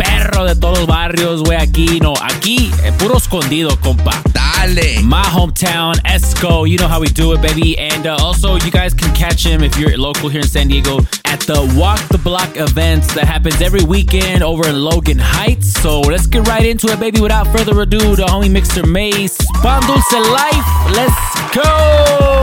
perro 0.00 0.44
de 0.44 0.56
todos 0.56 0.78
los 0.78 0.86
barrios, 0.86 1.42
güey. 1.42 1.58
Aquí, 1.58 2.00
no, 2.00 2.14
aquí, 2.22 2.70
eh, 2.84 2.92
puro 2.98 3.18
escondido, 3.18 3.76
compa. 3.80 4.22
Dale. 4.32 5.00
My 5.02 5.22
hometown, 5.22 5.94
Esco. 6.04 6.66
You 6.68 6.78
know 6.78 6.88
how 6.88 7.00
we 7.00 7.08
do 7.08 7.32
it, 7.34 7.40
baby. 7.40 7.78
And 7.78 8.06
uh, 8.06 8.16
also, 8.20 8.56
you 8.56 8.70
guys 8.70 8.94
can 8.94 9.12
catch 9.14 9.44
him 9.44 9.62
if 9.62 9.76
you're 9.78 9.96
local 9.96 10.28
here 10.28 10.40
in 10.40 10.48
San 10.48 10.68
Diego 10.68 10.98
at 11.26 11.40
the 11.40 11.60
Walk 11.76 12.00
the 12.08 12.18
Block 12.18 12.56
events 12.56 13.12
that 13.14 13.24
happens 13.24 13.60
every 13.60 13.84
weekend 13.84 14.42
over 14.42 14.66
in 14.68 14.76
Logan 14.76 15.18
Heights. 15.18 15.72
So 15.80 16.00
let's 16.00 16.26
get 16.26 16.46
right 16.48 16.64
into 16.64 16.88
it, 16.88 16.98
baby. 16.98 17.20
Without 17.20 17.46
further 17.48 17.80
ado, 17.80 18.16
the 18.16 18.24
homie 18.24 18.50
Mixer 18.50 18.86
Mace, 18.86 19.38
Pan 19.62 19.82
Dulce 19.82 20.12
Life. 20.12 20.66
Let's 20.96 21.54
go. 21.54 22.40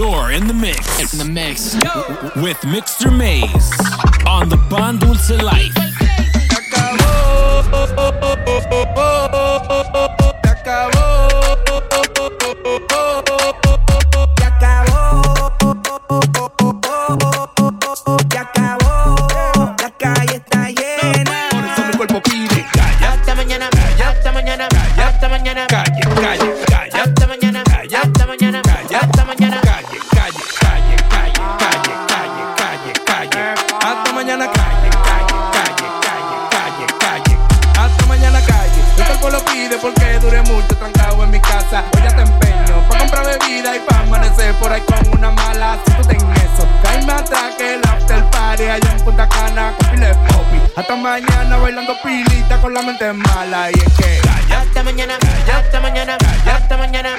You're 0.00 0.30
in 0.30 0.46
the 0.46 0.54
mix. 0.54 1.12
In 1.12 1.18
the 1.18 1.26
mix. 1.26 1.74
Yo. 1.74 2.42
With 2.42 2.64
Mixer 2.64 3.10
Maze 3.10 3.70
on 4.26 4.48
the 4.48 4.56
Bon 4.70 4.96
Dulce 4.96 5.36
Life. 5.42 5.74
Hasta 23.02 23.34
mañana, 23.34 23.68
hasta 24.00 24.32
mañana, 24.32 24.68
hasta 24.96 25.28
mañana, 25.28 25.66
hasta 25.66 25.84
mañana. 25.84 26.09
Bailando 51.60 51.96
pilita 52.02 52.60
con 52.60 52.74
la 52.74 52.82
mente 52.82 53.12
mala. 53.12 53.70
Y 53.70 53.74
es 53.74 53.94
que 53.94 54.20
calla. 54.22 54.60
Hasta 54.60 54.82
mañana, 54.82 55.18
calla. 55.18 55.58
Hasta 55.58 55.80
mañana, 55.80 56.18
calla. 56.18 56.56
Hasta 56.56 56.76
mañana, 56.76 57.14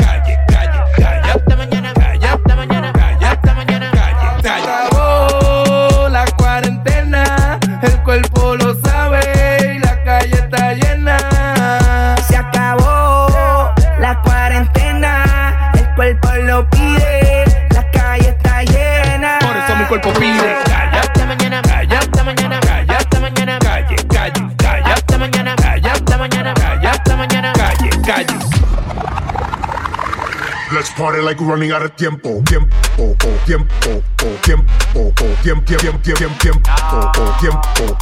party 31.01 31.19
like 31.21 31.41
running 31.41 31.71
out 31.71 31.81
of 31.81 31.95
tiempo. 31.95 32.43
Tiempo, 32.43 32.75
oh, 32.99 33.15
tiempo, 33.47 33.65
oh, 33.87 34.37
tiempo, 34.43 34.71
oh, 34.95 35.11
tiempo, 35.41 35.65
tiempo, 35.65 35.99
tiempo, 35.99 36.37
tiempo, 36.37 36.69
oh, 36.93 37.37
tiempo, 37.41 37.61
oh. 37.81 37.97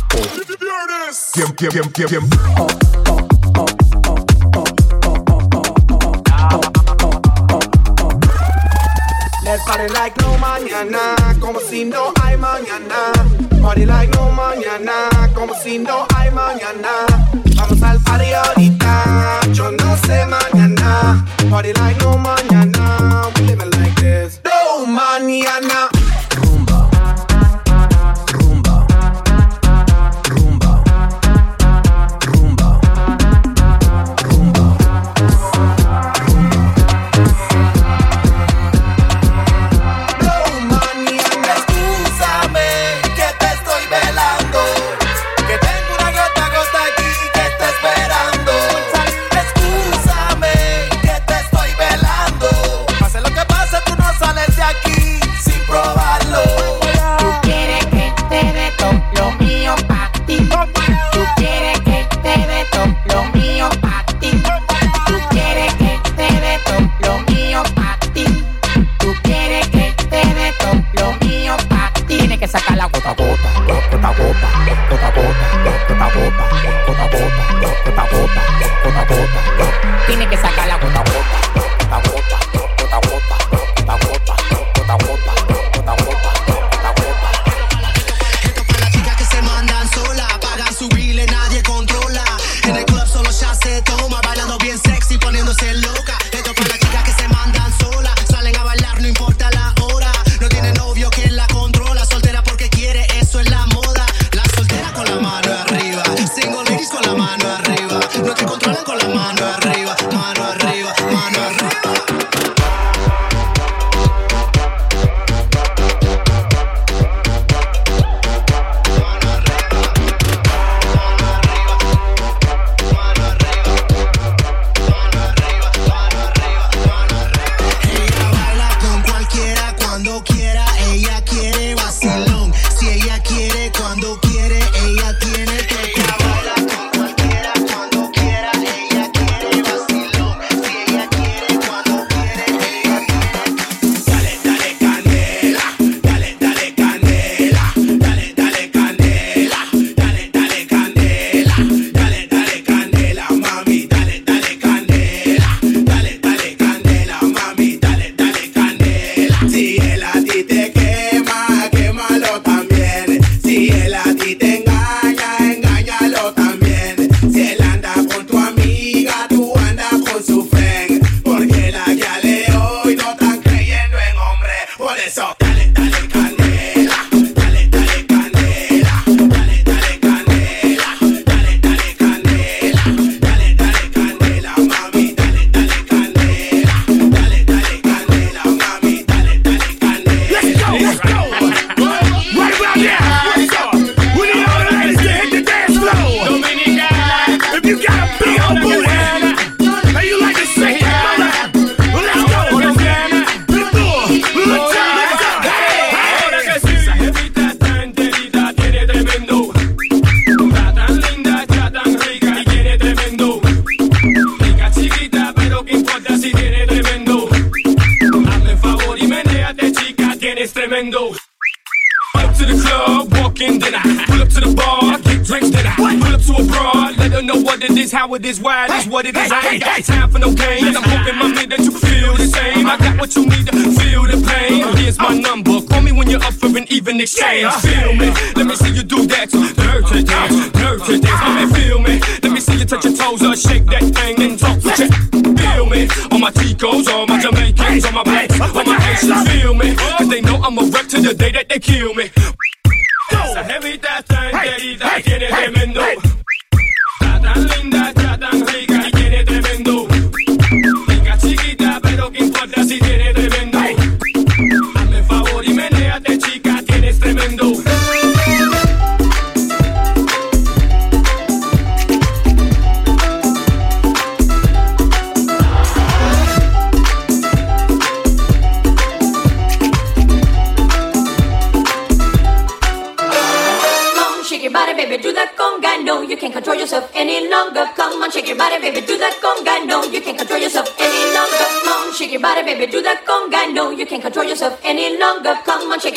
Tiempo, 1.34 1.56
tiempo, 1.56 1.90
tiempo, 1.92 2.10
tiempo. 2.10 2.38
Let's 9.46 9.64
party 9.64 9.88
like 9.94 10.16
no 10.22 10.38
mañana, 10.38 11.16
como 11.40 11.60
si 11.62 11.86
no 11.86 12.12
hay 12.22 12.36
mañana. 12.36 13.14
Party 13.62 13.86
like 13.86 14.12
no 14.14 14.30
mañana, 14.32 15.10
como 15.34 15.54
si 15.56 15.78
no 15.80 16.06
hay 16.16 16.30
mañana. 16.32 17.08
Vamos 17.56 17.82
al 17.82 18.00
party 18.02 18.34
ahorita, 18.34 19.40
yo 19.54 19.72
no 19.72 19.96
sé 20.06 20.26
mañana. 20.26 21.26
Party 21.50 21.74
like 21.74 22.00
no 22.04 22.16
mañana, 22.18 22.69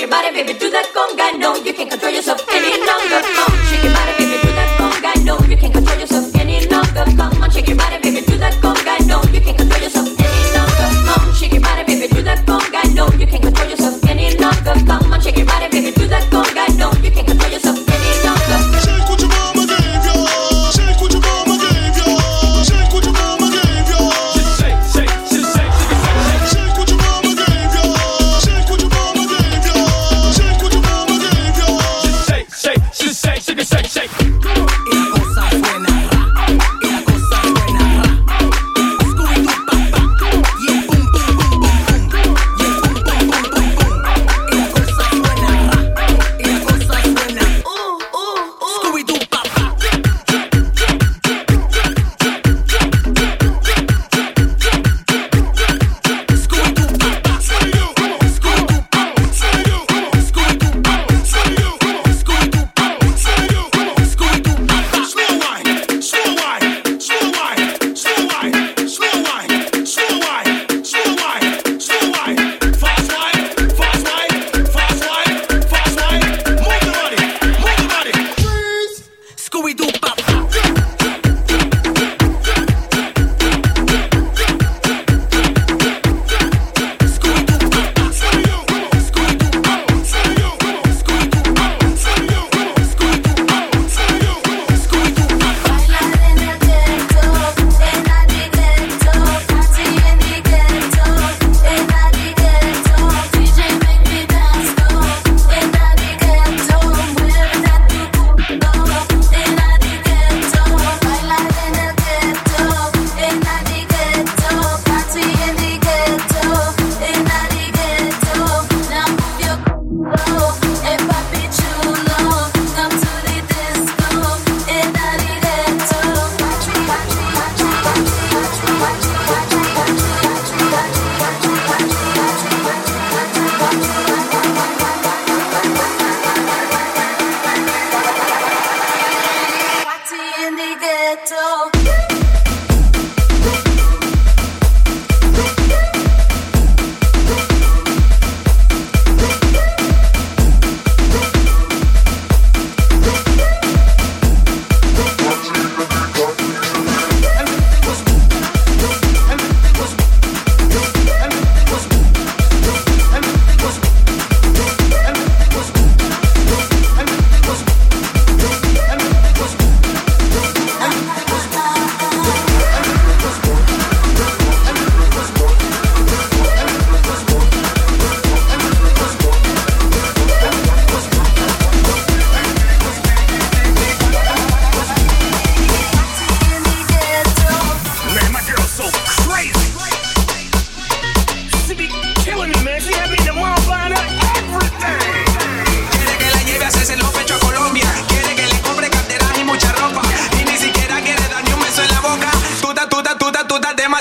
your 0.03 0.11
body, 0.11 0.32
baby, 0.34 0.59
do 0.59 0.68
that 0.70 0.91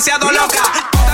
demasiado 0.02 0.32
loca. 0.32 0.64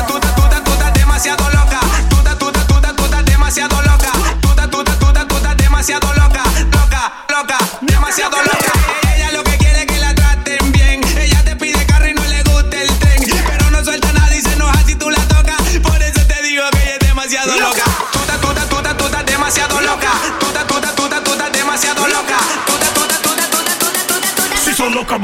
Tú 0.08 0.16
estás, 0.16 0.64
tú 0.64 0.72
estás, 0.72 0.94
demasiado 0.94 1.50
loca. 1.50 1.80
Tú 2.10 2.16
estás, 2.16 2.38
tú 2.38 3.04
estás, 3.04 3.26
demasiado 3.26 3.82
loca. 3.82 4.12
Tú 4.40 4.50
estás, 4.50 4.70
tú 4.70 5.36
estás, 5.36 5.58
demasiado 5.58 6.14
loca. 6.14 6.44
Loca, 6.72 7.14
loca, 7.28 7.58
demasiado 7.82 8.38
loca. 8.38 8.72
Ella 9.14 9.32
lo 9.34 9.44
que 9.44 9.58
quiere 9.58 9.86
que 9.86 10.00
la 10.00 10.16
traten 10.16 10.72
bien. 10.72 11.04
Ella 11.18 11.44
te 11.44 11.58
pide 11.58 11.86
le 12.30 12.44
gusta 12.44 12.82
el 12.82 13.00
tren. 13.00 13.24
Pero 13.46 13.72
no 13.72 13.84
suelta 13.84 14.14
nada 14.14 14.34
y 14.34 14.42
se 14.42 14.56
tú 14.96 15.10
la 15.10 15.28
tocas. 15.28 15.62
Por 15.84 16.02
eso 16.02 16.22
te 16.26 16.42
digo 16.44 16.64
que 16.72 16.84
ella 16.84 16.94
es 16.94 17.08
demasiado 17.08 17.60
loca. 17.60 17.84
Tú 18.14 18.20
estás, 18.20 18.40
tú 18.40 19.06
estás, 19.06 19.26
demasiado 19.26 19.82
loca. 19.82 20.12
Tú 20.40 20.46
estás, 20.48 20.66
tú 20.96 21.34
estás, 21.34 21.52
demasiado 21.52 22.08
loca. 22.08 22.38
Tú 22.66 22.74
estás, 22.74 22.94
tú 22.94 23.32
estás. 23.32 24.64
Si 24.64 24.74
son 24.74 24.94
locas, 24.94 25.20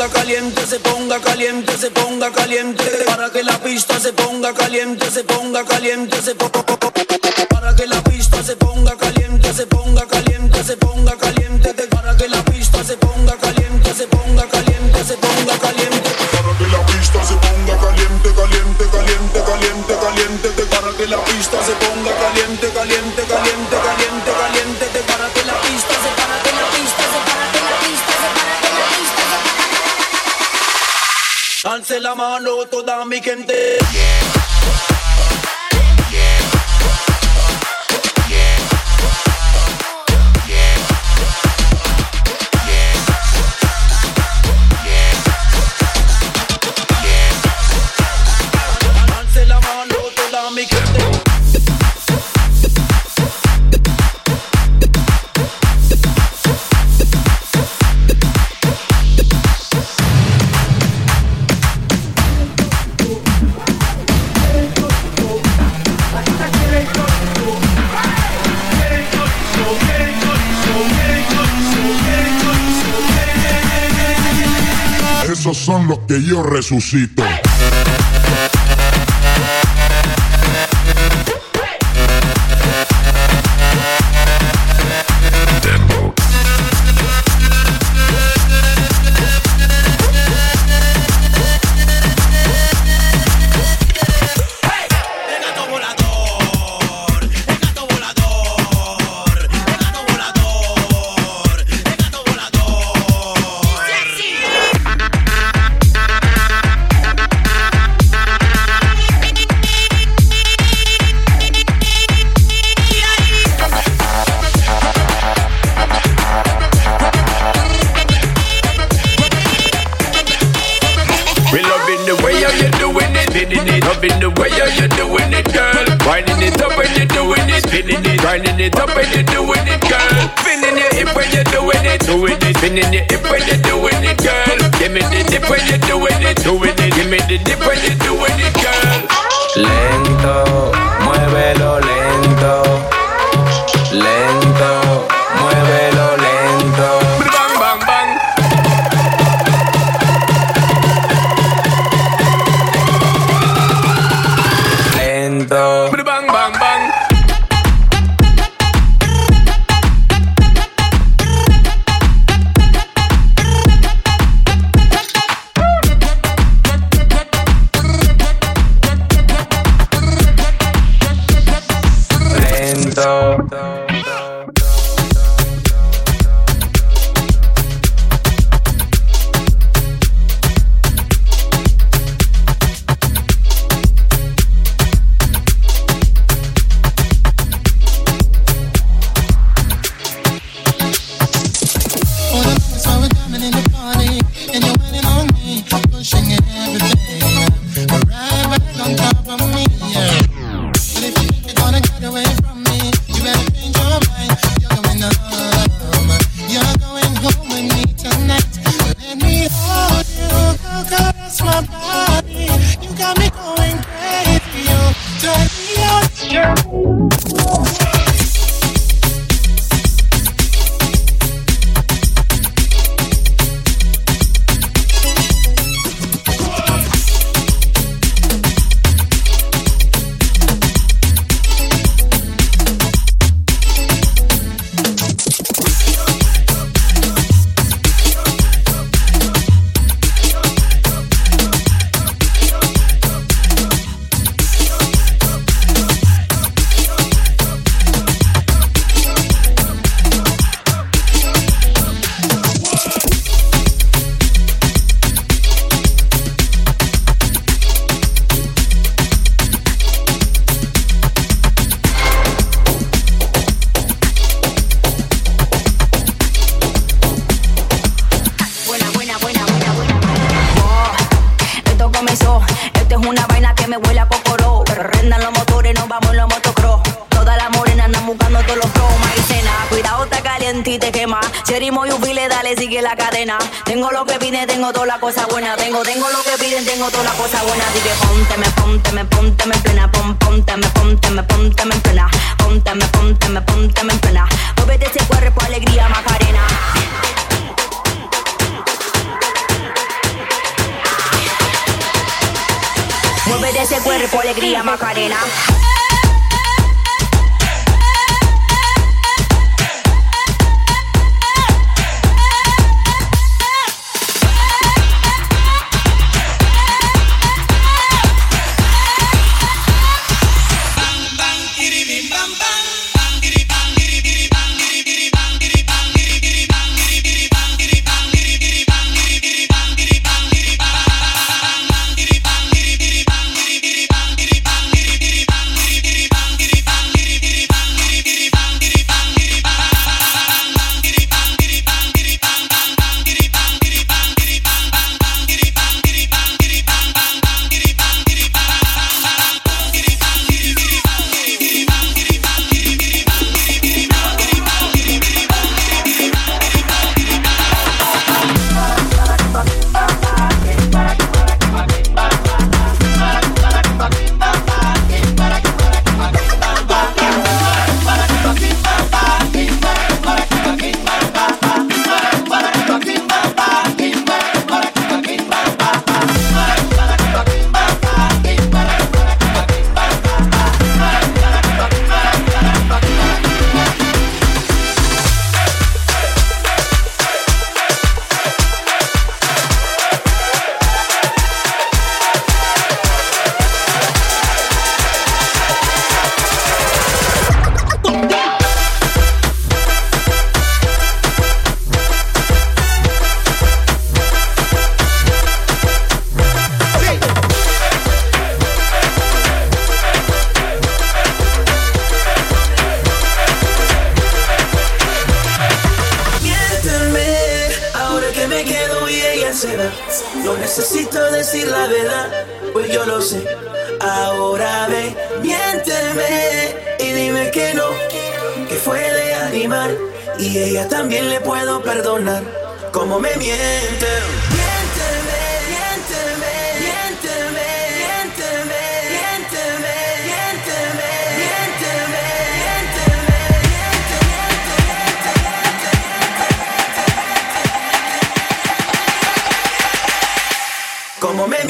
ponga 0.00 0.14
caliente, 0.14 0.66
se 0.66 0.80
ponga 0.80 1.20
caliente, 1.20 1.76
se 1.76 1.90
ponga 1.90 2.32
caliente. 2.32 2.84
Para 3.04 3.30
que 3.30 3.42
la 3.42 3.58
pista 3.58 4.00
se 4.00 4.14
ponga 4.14 4.54
caliente, 4.54 5.10
se 5.10 5.24
ponga 5.24 5.62
caliente, 5.62 6.22
se 6.22 6.34
ponga 6.34 6.64
Para 7.50 7.76
que 7.76 7.86
la 7.86 8.02
pista 8.02 8.42
se 8.42 8.56
ponga 8.56 8.96
caliente, 8.96 9.52
se 9.52 9.66
ponga 9.66 10.06
caliente, 10.06 10.64
se 10.64 10.76
ponga 10.78 11.16
caliente. 11.18 11.74
Para 11.90 12.16
que 12.16 12.28
la 12.28 12.42
pista 12.44 12.82
se 12.82 12.96
ponga 12.96 13.36
caliente, 13.36 13.92
se 13.92 14.06
ponga 14.06 14.48
caliente, 14.48 15.04
se 15.04 15.16
ponga 15.18 15.58
caliente. 15.58 16.10
Para 16.32 16.56
que 16.56 16.66
la 16.72 16.86
pista 16.86 17.20
se 17.22 17.34
ponga 17.34 17.76
caliente, 17.84 18.28
caliente, 18.40 18.84
caliente, 18.90 19.40
caliente, 19.44 19.94
caliente. 20.00 20.48
Para 20.64 20.96
que 20.96 21.06
la 21.08 21.24
pista 21.24 21.58
se 21.62 21.72
ponga 21.72 22.12
caliente, 22.24 22.70
caliente, 22.72 23.22
caliente, 23.28 23.76
caliente, 23.84 24.30
caliente. 24.40 24.59
alce 31.90 32.00
la 32.00 32.14
mano 32.14 32.66
toda 32.70 33.04
mi 33.04 33.20
gente. 33.20 33.78
Yeah. 33.92 35.09
son 75.60 75.88
los 75.88 75.98
que 76.00 76.22
yo 76.22 76.42
resucito. 76.42 77.22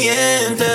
Como 0.00 0.69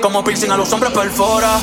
como 0.00 0.22
piercing 0.24 0.50
a 0.50 0.56
los 0.56 0.72
hombres 0.72 0.92
perfora. 0.92 1.60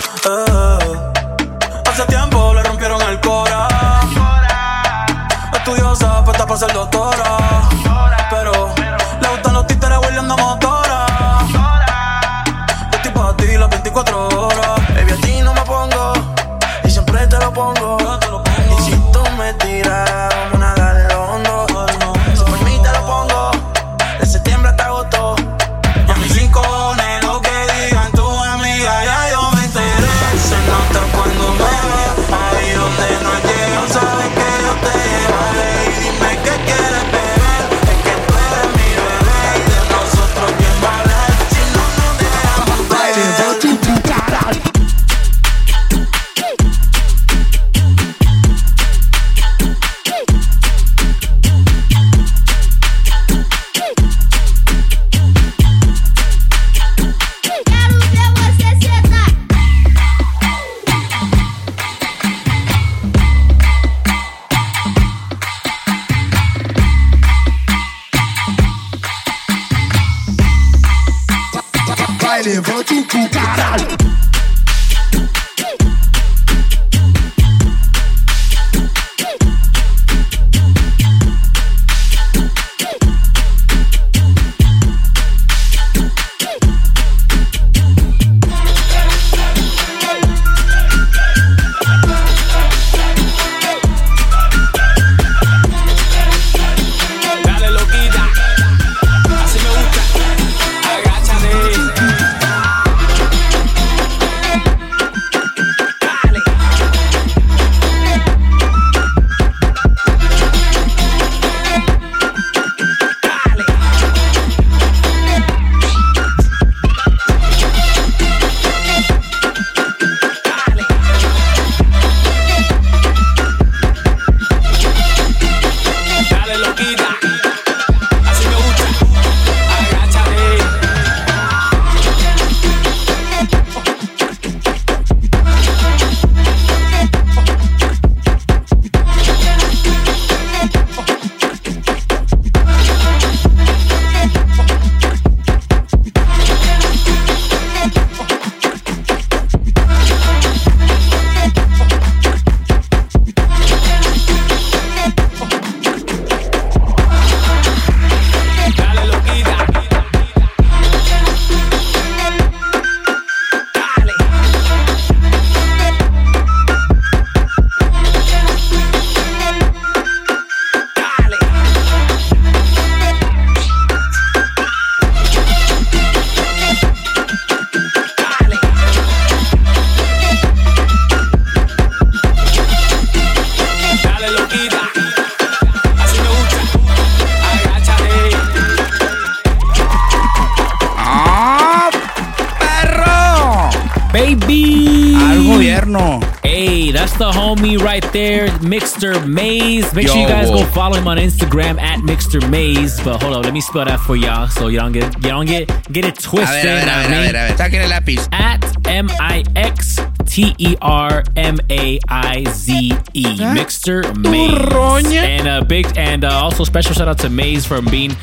Follow 200.95 201.01
him 201.01 201.07
on 201.07 201.17
Instagram 201.17 201.79
at 201.79 201.99
Mixter 201.99 202.47
Maze. 202.49 202.99
But 203.01 203.21
hold 203.21 203.35
on, 203.35 203.43
let 203.43 203.53
me 203.53 203.61
spell 203.61 203.85
that 203.85 203.99
for 203.99 204.15
y'all 204.15 204.47
so 204.47 204.67
you 204.67 204.79
don't 204.79 204.91
get 204.91 205.13
you 205.15 205.29
don't 205.29 205.45
get 205.45 205.67
get 205.91 206.05
it 206.05 206.17
A 206.17 206.21
twisted. 206.21 206.63
ver, 206.63 206.83
a 206.83 206.85
ver, 206.85 207.05
a 207.05 207.07
ver, 207.07 207.15
a 207.15 207.21
ver, 207.21 207.35
a 207.35 207.47
ver. 207.49 207.57
Saquen 207.57 207.81
el 207.81 207.89
lápiz. 207.89 208.27
At 208.31 208.87
M 208.87 209.09
I 209.19 209.43
X 209.55 209.99
T 210.25 210.53
E 210.57 210.75
R 210.81 211.23
M 211.35 211.57
A 211.69 211.99
I 212.09 212.43
Z 212.51 212.91
E. 213.13 213.23
Mixter 213.53 214.03
Maze. 214.17 215.13
And 215.15 215.47
a 215.47 215.63
big 215.65 215.85
and 215.97 216.23
uh, 216.23 216.29
also 216.43 216.63
special 216.63 216.93
shout 216.93 217.07
out 217.07 217.17
to 217.19 217.29
Maze 217.29 217.65
for 217.65 217.81
being 217.81 218.15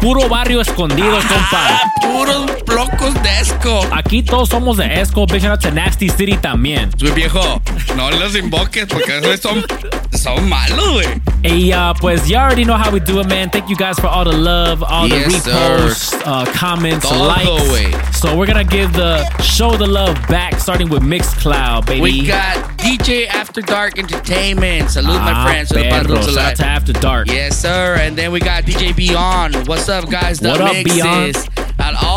puro 0.00 0.28
barrio 0.28 0.60
escondido, 0.60 1.18
compa. 1.20 1.80
Puros 2.00 2.46
locos 2.68 3.14
de 3.22 3.40
esco. 3.40 3.86
Aquí 3.92 4.22
todos 4.22 4.48
somos 4.48 4.76
de 4.76 5.00
Esco. 5.00 5.26
Big 5.26 5.40
shout 5.42 5.52
out 5.52 5.60
to 5.60 5.70
Nasty 5.70 6.08
City 6.08 6.36
también. 6.36 6.90
Güey, 6.98 7.12
viejo, 7.12 7.60
no 7.96 8.10
los 8.10 8.34
invoques 8.34 8.86
porque 8.86 9.18
esos 9.18 9.40
son, 9.40 9.64
son 10.12 10.48
malos, 10.48 10.92
güey. 10.92 11.06
Hey, 11.42 11.72
uh, 11.72 11.94
pues, 11.94 12.28
you 12.28 12.36
already 12.36 12.64
know 12.64 12.74
how 12.74 12.90
we 12.90 12.98
do 12.98 13.20
it, 13.20 13.28
man. 13.28 13.48
Thank 13.48 13.70
you 13.70 13.76
guys 13.76 13.96
for 13.98 14.08
all 14.08 14.24
the 14.24 14.36
love, 14.36 14.82
all 14.82 15.06
Yes, 15.06 15.44
the 15.44 15.50
reposts, 15.52 16.22
uh, 16.26 16.44
comments, 16.52 17.08
Todo, 17.08 17.26
likes. 17.26 18.18
So 18.20 18.36
we're 18.36 18.46
gonna 18.46 18.64
give 18.64 18.92
the 18.92 19.24
show 19.40 19.76
the 19.76 19.86
love 19.86 20.16
back, 20.28 20.58
starting 20.58 20.88
with 20.88 21.02
Mixcloud, 21.02 21.86
baby. 21.86 22.00
We 22.00 22.26
got 22.26 22.56
DJ 22.78 23.28
After 23.28 23.60
Dark 23.60 23.98
Entertainment. 23.98 24.90
Salute, 24.90 25.14
my 25.20 25.32
Ah, 25.32 25.44
friends. 25.44 25.68
Salute, 25.68 25.88
perro. 25.88 26.22
Shout 26.22 26.36
out 26.38 26.56
to 26.56 26.66
After 26.66 26.92
Dark. 26.92 27.28
Yes, 27.28 27.56
sir. 27.56 27.96
And 28.00 28.18
then 28.18 28.32
we 28.32 28.40
got 28.40 28.64
DJ 28.64 28.92
Beyond. 28.92 29.68
What's 29.68 29.88
up, 29.88 30.10
guys? 30.10 30.40
The 30.40 30.50
What 30.50 30.60
up, 30.60 30.72
mixes 30.72 30.94
Beyond? 30.96 31.48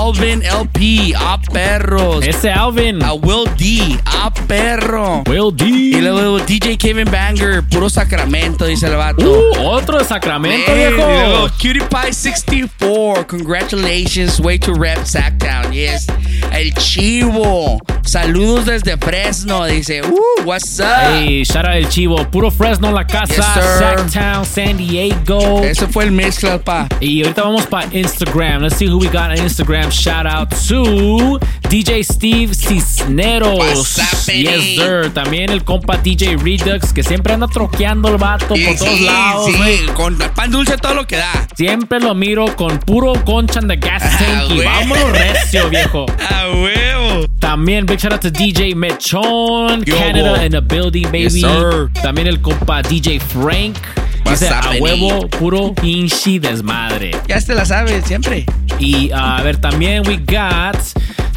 Alvin 0.01 0.41
LP, 0.41 1.13
a 1.15 1.39
perros. 1.39 2.25
Ese 2.25 2.49
Alvin. 2.49 3.03
A 3.03 3.13
Will 3.13 3.45
D, 3.55 3.99
a 4.03 4.33
perro. 4.47 5.21
Will 5.27 5.51
D. 5.51 5.63
Y 5.65 6.01
luego 6.01 6.39
DJ 6.39 6.75
Kevin 6.75 7.05
Banger, 7.05 7.61
puro 7.69 7.87
Sacramento, 7.87 8.65
dice 8.65 8.87
el 8.87 8.95
vato. 8.95 9.21
Uh, 9.23 9.59
otro 9.59 9.99
de 9.99 10.05
Sacramento, 10.05 10.71
Man, 10.71 10.79
y 10.79 10.95
luego 10.95 11.07
viejo. 11.07 11.49
Cutie 11.61 11.87
Pie 11.87 12.13
64, 12.13 13.27
congratulations, 13.27 14.39
way 14.39 14.57
to 14.57 14.73
rep 14.73 15.05
Sacktown, 15.05 15.71
yes. 15.71 16.07
El 16.51 16.73
Chivo, 16.73 17.77
saludos 18.11 18.65
desde 18.65 18.97
Fresno, 18.97 19.63
dice, 19.65 20.01
uh, 20.01 20.43
what's 20.43 20.81
up? 20.81 20.85
Hey, 20.85 21.45
shout 21.45 21.65
out 21.65 21.75
el 21.75 21.87
chivo. 21.87 22.29
Puro 22.29 22.51
Fresno, 22.51 22.91
la 22.91 23.05
casa. 23.05 23.35
Yes. 23.35 23.79
Sacktown, 23.79 24.45
San 24.45 24.77
Diego. 24.77 25.63
Ese 25.63 25.87
fue 25.87 26.03
el 26.03 26.11
mezcla, 26.11 26.59
pa. 26.59 26.89
Y 26.99 27.21
ahorita 27.21 27.43
vamos 27.43 27.65
para 27.67 27.87
Instagram. 27.93 28.63
Let's 28.63 28.75
see 28.75 28.87
who 28.87 28.97
we 28.97 29.07
got 29.07 29.31
on 29.31 29.37
Instagram. 29.37 29.91
Shout 29.91 30.25
out 30.25 30.49
to 30.67 31.39
DJ 31.71 32.03
Steve 32.03 32.53
Cisneros. 32.53 33.95
Yes, 34.27 34.75
sir. 34.75 35.09
También 35.13 35.49
el 35.49 35.63
compa 35.63 35.95
DJ 35.97 36.35
Redux, 36.35 36.91
que 36.91 37.01
siempre 37.01 37.33
anda 37.33 37.47
troqueando 37.47 38.09
el 38.09 38.17
vato 38.17 38.47
por 38.47 38.57
Sí, 38.57 38.75
todos 38.77 38.97
sí, 38.97 39.05
lados. 39.05 39.45
sí, 39.45 39.85
con 39.93 40.17
pan 40.17 40.51
dulce 40.51 40.75
todo 40.75 40.95
lo 40.95 41.07
que 41.07 41.15
da. 41.15 41.47
Siempre 41.55 42.01
lo 42.01 42.13
miro 42.13 42.53
con 42.57 42.77
puro 42.79 43.13
concha 43.23 43.59
en 43.61 43.69
the 43.69 43.77
gas 43.77 44.01
tank. 44.01 44.49
y 44.51 44.55
güey. 44.55 44.65
vámonos 44.67 45.11
recio, 45.11 45.69
viejo. 45.69 46.05
A 46.29 46.49
huevo. 46.53 47.25
También 47.39 47.85
big 47.85 47.99
shout 47.99 48.11
out 48.11 48.21
to 48.21 48.29
DJ 48.29 48.75
Mechon, 48.75 49.83
Yo, 49.85 49.97
Canada 49.97 50.45
in 50.45 50.51
the 50.51 50.59
building, 50.61 51.05
baby. 51.05 51.29
Yes, 51.29 51.41
sir. 51.41 51.89
También 52.03 52.27
el 52.27 52.41
compa 52.41 52.81
DJ 52.81 53.21
Frank. 53.21 53.77
Dice 54.29 54.49
a 54.49 54.61
huevo, 54.79 55.27
puro 55.29 55.73
pinche 55.73 56.37
desmadre. 56.39 57.11
Ya 57.29 57.39
te 57.39 57.55
la 57.55 57.65
sabes, 57.65 58.03
siempre. 58.05 58.45
Y 58.77 59.09
uh, 59.11 59.15
a 59.15 59.41
ver, 59.41 59.55
también 59.57 60.03
we 60.07 60.17
got 60.17 60.75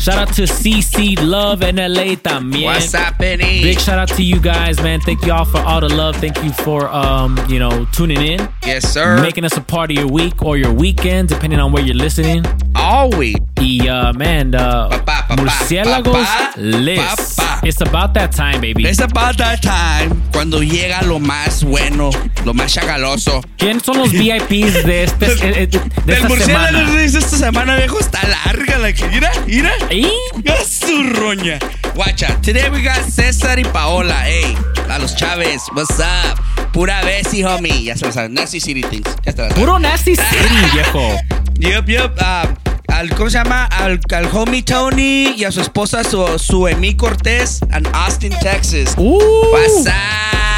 shout 0.04 0.18
out 0.18 0.34
to 0.34 0.42
CC 0.42 1.16
Love 1.18 1.62
and 1.62 1.78
LA 1.78 2.14
también. 2.16 2.64
What's 2.64 2.92
happening? 2.92 3.62
Big 3.62 3.80
shout 3.80 3.98
out 3.98 4.08
to 4.08 4.22
you 4.22 4.38
guys, 4.38 4.80
man. 4.82 5.00
Thank 5.00 5.24
you 5.24 5.32
all 5.32 5.46
for 5.46 5.60
all 5.60 5.80
the 5.80 5.88
love. 5.88 6.16
Thank 6.16 6.42
you 6.44 6.52
for 6.52 6.88
um, 6.88 7.38
you 7.48 7.58
know, 7.58 7.86
tuning 7.92 8.20
in. 8.20 8.48
Yes, 8.66 8.86
sir. 8.92 9.22
Making 9.22 9.46
us 9.46 9.56
a 9.56 9.62
part 9.62 9.90
of 9.90 9.96
your 9.96 10.08
week 10.08 10.42
or 10.42 10.58
your 10.58 10.72
weekend, 10.72 11.30
depending 11.30 11.58
on 11.58 11.72
where 11.72 11.82
you're 11.82 11.96
listening. 11.96 12.44
Always. 12.74 13.36
Y 13.56 13.88
uh, 13.88 14.12
man, 14.12 14.54
uh, 14.54 14.88
Papá, 14.90 15.26
papá, 15.26 15.36
Murciélagos 15.36 16.26
papá, 16.26 16.52
Liz. 16.56 16.98
papá. 16.98 17.60
It's 17.66 17.80
about 17.80 18.12
that 18.12 18.32
time, 18.32 18.60
baby. 18.60 18.84
It's 18.84 19.00
about 19.00 19.38
that 19.38 19.62
time 19.62 20.22
cuando 20.32 20.62
llega 20.62 21.00
lo 21.02 21.18
más 21.18 21.64
bueno, 21.64 22.10
lo 22.44 22.52
más 22.52 22.74
chagaloso. 22.74 23.40
¿Quién 23.56 23.80
son 23.80 23.98
los 23.98 24.12
VIPs 24.12 24.84
de, 24.84 25.04
este, 25.04 25.26
eh, 25.32 25.62
eh, 25.62 25.66
de 25.66 25.78
Del 26.04 26.16
esta 26.16 26.28
murciélago 26.28 26.98
esta 26.98 27.20
semana, 27.38 27.76
viejo, 27.76 27.98
está 28.00 28.20
larga 28.28 28.78
la 28.78 28.92
que. 28.92 29.06
Mira, 29.08 29.30
mira. 29.46 29.72
¿Y? 29.94 30.10
Ya 30.42 30.56
su 30.64 31.04
roña. 31.04 31.60
Guacha, 31.94 32.36
today 32.42 32.68
we 32.68 32.82
got 32.82 33.00
César 33.08 33.60
y 33.60 33.64
Paola. 33.64 34.24
Hey, 34.26 34.56
a 34.90 34.98
los 34.98 35.14
Chávez, 35.14 35.62
what's 35.72 36.00
up? 36.00 36.72
Pura 36.72 37.00
Bessie, 37.04 37.44
homie. 37.44 37.84
Ya 37.84 37.96
se 37.96 38.04
lo 38.06 38.10
saben. 38.12 38.34
Nasty 38.34 38.58
City 38.58 38.82
Things. 38.82 39.08
Ya 39.24 39.32
te 39.32 39.42
la 39.42 39.48
saben. 39.50 39.54
Puro 39.64 39.78
Nasty 39.78 40.16
City, 40.16 40.70
viejo. 40.72 41.16
Yup, 41.60 41.86
yup. 41.86 42.12
ah, 42.20 42.48
al, 42.88 43.10
¿Cómo 43.14 43.30
se 43.30 43.38
llama? 43.38 43.66
Al, 43.66 44.00
al 44.12 44.28
homie 44.32 44.64
Tony 44.64 45.32
y 45.36 45.44
a 45.44 45.52
su 45.52 45.60
esposa, 45.60 46.02
su, 46.02 46.26
su 46.40 46.66
Emi 46.66 46.96
Cortés, 46.96 47.60
en 47.72 47.86
Austin, 47.94 48.32
Texas. 48.40 48.94
Uh. 48.96 49.20
What's 49.52 49.86
up? 49.86 50.53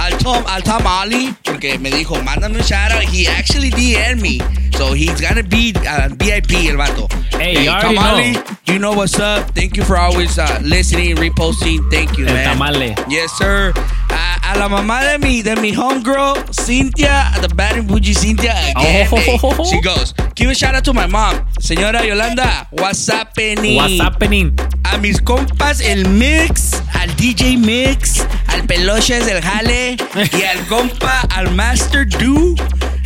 Al 0.00 0.16
Tom, 0.18 0.42
al 0.46 0.62
Tom 0.62 0.86
Ali, 0.86 1.34
porque 1.44 1.78
me 1.78 1.90
dijo, 1.90 2.16
mándame 2.22 2.56
un 2.56 2.62
shout 2.62 2.90
out. 2.92 3.02
He 3.02 3.28
actually 3.28 3.70
DM'd 3.70 4.22
me. 4.22 4.40
So 4.76 4.94
he's 4.94 5.20
gonna 5.20 5.42
be 5.42 5.74
uh, 5.86 6.08
VIP, 6.16 6.70
el 6.70 6.78
vato. 6.78 7.06
Hey, 7.36 7.64
you 7.64 7.70
already 7.70 7.94
Tom 7.94 7.94
know. 7.96 8.14
Ali, 8.14 8.36
you 8.66 8.78
know 8.78 8.92
what's 8.92 9.18
up. 9.20 9.50
Thank 9.54 9.76
you 9.76 9.84
for 9.84 9.98
always 9.98 10.38
uh, 10.38 10.58
listening, 10.62 11.16
reposting. 11.16 11.90
Thank 11.90 12.16
you, 12.16 12.26
El 12.26 12.32
man. 12.32 12.56
tamale. 12.56 12.94
Yes, 13.10 13.30
sir. 13.36 13.74
A, 14.10 14.54
a 14.54 14.58
la 14.58 14.68
mamá 14.68 15.02
de 15.02 15.18
mi, 15.18 15.42
de 15.42 15.54
mi 15.56 15.72
homegirl, 15.72 16.54
Cynthia, 16.54 17.30
the 17.42 17.48
bad 17.54 17.76
and 17.76 17.86
bougie 17.86 18.14
Cynthia 18.14 18.52
again. 18.52 19.06
Oh. 19.12 19.16
hey. 19.16 19.64
She 19.64 19.80
goes, 19.82 20.14
give 20.34 20.48
a 20.48 20.54
shout 20.54 20.74
out 20.74 20.84
to 20.84 20.94
my 20.94 21.06
mom. 21.06 21.46
Señora 21.60 22.02
Yolanda, 22.06 22.66
what's 22.70 23.06
happening? 23.06 23.76
What's 23.76 24.00
happening? 24.00 24.58
A 24.90 24.96
mis 24.98 25.20
compas, 25.20 25.82
el 25.82 26.08
Mix, 26.08 26.80
al 26.94 27.08
DJ 27.16 27.58
Mix, 27.58 28.24
al 28.52 28.64
Peloches 28.66 29.26
del 29.26 29.42
Jale 29.42 29.96
y 30.16 30.42
al 30.42 30.66
compa, 30.66 31.20
al 31.30 31.50
Master 31.54 32.06
Do. 32.08 32.54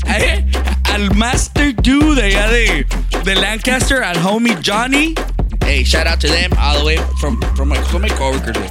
¿eh? 0.09 0.45
Al 0.93 1.15
Master 1.15 1.75
Do 1.77 2.15
de 2.15 2.25
allá 2.25 2.49
de, 2.49 2.87
de 3.25 3.35
Lancaster, 3.35 4.03
al 4.03 4.19
homie 4.25 4.57
Johnny. 4.65 5.15
Hey, 5.65 5.83
shout 5.85 6.07
out 6.07 6.21
to 6.21 6.29
them 6.29 6.53
all 6.59 6.79
the 6.79 6.85
way 6.85 6.99
from, 7.21 7.41
from 7.57 7.69
my, 7.71 7.77
son 7.91 8.03
my 8.03 8.09
coworkers, 8.11 8.57
güey. 8.59 8.71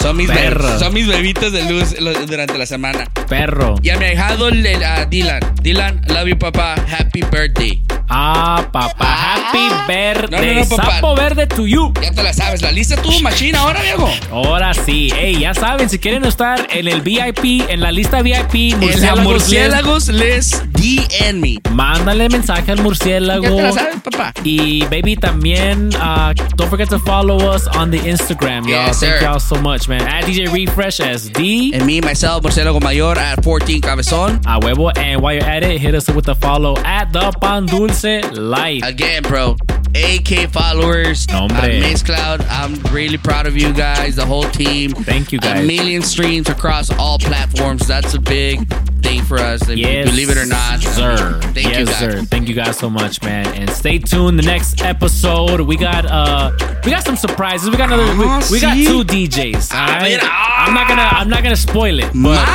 Son 0.00 0.16
mis, 0.16 0.28
Perro. 0.28 0.78
son 0.80 0.92
mis 0.94 1.06
bebitos 1.06 1.52
de 1.52 1.62
luz 1.70 1.94
durante 2.26 2.58
la 2.58 2.66
semana. 2.66 3.04
Perro. 3.28 3.76
Y 3.82 3.90
a 3.90 3.96
mi 3.98 4.06
ahijado, 4.06 4.48
el- 4.48 4.62
Dylan. 5.08 5.54
Dylan, 5.62 6.02
love 6.08 6.26
you, 6.28 6.36
papá. 6.38 6.74
Happy 6.88 7.22
birthday. 7.30 7.80
Ah, 8.14 8.68
papá. 8.70 9.06
Happy 9.06 9.68
birthday. 9.88 10.54
No, 10.54 10.54
no, 10.54 10.60
no, 10.60 10.76
papá. 10.76 10.94
Sapo 10.96 11.14
verde 11.14 11.46
to 11.46 11.66
you. 11.66 11.94
Ya 12.02 12.12
te 12.12 12.22
la 12.22 12.34
sabes. 12.34 12.60
La 12.60 12.70
lista 12.70 13.00
tuvo 13.00 13.18
machina 13.20 13.60
ahora, 13.60 13.80
viejo. 13.80 14.06
Ahora 14.30 14.74
sí. 14.74 15.10
Ey, 15.16 15.40
ya 15.40 15.54
saben, 15.54 15.88
si 15.88 15.98
quieren 15.98 16.26
estar 16.26 16.66
en 16.70 16.88
el 16.88 17.00
VIP, 17.00 17.70
en 17.70 17.80
la 17.80 17.90
lista 17.90 18.20
VIP, 18.20 18.54
En 18.54 19.00
la 19.00 19.16
murciélagos, 19.16 19.22
murciélagos 19.22 20.08
les 20.08 20.62
DN 20.82 21.40
me. 21.40 21.58
mándale 21.70 22.28
mensaje 22.28 22.72
al 22.72 22.82
murciélago. 22.82 23.44
Ya 23.44 23.50
te 23.56 23.62
la 23.62 23.72
sabes, 23.72 24.00
papá. 24.02 24.34
Y 24.44 24.80
baby, 24.90 25.16
también 25.16 25.94
uh, 25.94 26.32
don't 26.56 26.68
forget 26.68 26.88
to 26.88 26.98
follow 26.98 27.38
us 27.54 27.66
on 27.68 27.90
the 27.90 27.98
Instagram, 27.98 28.62
y'all. 28.66 28.86
Yes, 28.86 29.00
Thank 29.00 29.20
sir. 29.20 29.24
y'all 29.24 29.38
so 29.40 29.56
much, 29.60 29.88
man. 29.88 30.02
At 30.02 30.24
DJ 30.24 30.52
Refresh 30.52 30.98
SD. 30.98 31.72
And 31.74 31.86
me, 31.86 32.00
myself, 32.00 32.42
Murciélago 32.42 32.82
Mayor 32.82 33.16
at 33.16 33.42
14 33.44 33.80
Cabezón. 33.80 34.40
A 34.44 34.58
huevo. 34.60 34.90
And 34.96 35.22
while 35.22 35.34
you're 35.34 35.44
at 35.44 35.62
it, 35.62 35.80
hit 35.80 35.94
us 35.94 36.08
up 36.08 36.16
with 36.16 36.28
a 36.28 36.34
follow 36.34 36.76
at 36.78 37.12
the 37.12 37.30
Pan 37.40 37.66
Dulce 37.66 38.20
Life. 38.36 38.82
Again, 38.84 39.22
bro. 39.22 39.56
AK 39.94 40.50
followers. 40.50 41.28
No, 41.28 41.40
hombre. 41.40 41.80
Mixcloud. 41.82 42.44
I'm 42.48 42.74
really 42.94 43.18
proud 43.18 43.46
of 43.46 43.56
you 43.56 43.72
guys, 43.74 44.16
the 44.16 44.24
whole 44.24 44.44
team. 44.44 44.92
Thank 44.92 45.32
you, 45.32 45.38
guys. 45.38 45.50
A 45.50 45.54
guys. 45.56 45.66
million 45.66 46.02
streams 46.02 46.48
across 46.48 46.90
all 46.98 47.18
platforms. 47.18 47.86
That's 47.86 48.14
a 48.14 48.18
big 48.18 48.66
thing 49.02 49.22
for 49.22 49.38
us. 49.38 49.68
Yes, 49.68 50.08
believe 50.08 50.30
it 50.30 50.38
or 50.38 50.46
not. 50.46 50.71
Sir. 50.80 51.38
Thank 51.52 51.56
yes, 51.68 51.78
you, 51.78 51.84
guys. 51.86 51.98
sir. 51.98 52.22
Thank 52.24 52.48
you 52.48 52.54
guys 52.54 52.76
so 52.78 52.88
much, 52.88 53.22
man. 53.22 53.46
And 53.54 53.68
stay 53.70 53.98
tuned. 53.98 54.38
The 54.38 54.42
next 54.46 54.82
episode, 54.82 55.60
we 55.62 55.76
got 55.76 56.04
uh, 56.06 56.52
we 56.84 56.90
got 56.90 57.04
some 57.04 57.16
surprises. 57.16 57.68
We 57.70 57.76
got 57.76 57.92
another. 57.92 58.16
We, 58.16 58.24
Ah, 58.26 58.42
we 58.50 58.60
got 58.60 58.74
two 58.74 59.04
DJs. 59.04 59.72
all 59.74 59.88
A 59.88 59.98
right? 59.98 60.18
ah. 60.22 60.66
I'm 60.66 60.74
not 60.74 60.88
gonna. 60.88 61.02
I'm 61.02 61.28
not 61.28 61.42
gonna 61.42 61.56
spoil 61.56 61.98
it. 61.98 62.10
But. 62.14 62.46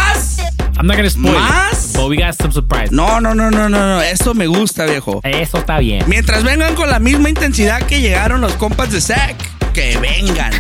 I'm 0.80 0.86
not 0.86 0.95
gonna 0.95 1.09
spoil 1.09 1.34
¿Más? 1.34 1.89
it. 1.95 1.97
But 1.97 2.07
we 2.07 2.18
got 2.18 2.36
some 2.36 2.51
surprises. 2.51 2.91
No, 2.91 3.18
no, 3.20 3.34
no, 3.34 3.49
no, 3.49 3.68
no, 3.68 3.97
no. 3.97 3.99
Eso 3.99 4.34
me 4.36 4.45
gusta, 4.45 4.86
viejo. 4.86 5.22
Eso 5.24 5.57
está 5.57 5.80
bien. 5.80 6.03
Mientras 6.07 6.43
vengan 6.43 6.76
con 6.76 6.89
la 6.89 6.99
misma 6.99 7.30
intensidad 7.30 7.82
que 7.88 7.99
llegaron 7.99 8.41
los 8.41 8.53
compas 8.53 8.91
de 8.91 9.01
Zack, 9.01 9.36
que 9.74 9.97
vengan. 9.97 10.51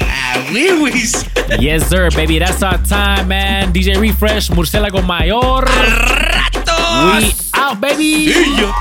Ah, 0.00 0.38
wiwis. 0.52 1.26
Yes, 1.60 1.86
sir, 1.86 2.08
baby. 2.16 2.38
That's 2.38 2.62
our 2.62 2.78
time, 2.84 3.28
man. 3.28 3.72
DJ 3.74 3.98
Refresh, 4.00 4.50
Murciélago 4.52 5.02
Mayor. 5.02 5.66
We 6.86 7.34
out, 7.54 7.80
baby. 7.80 8.32
See 8.32 8.60
ya. 8.62 8.72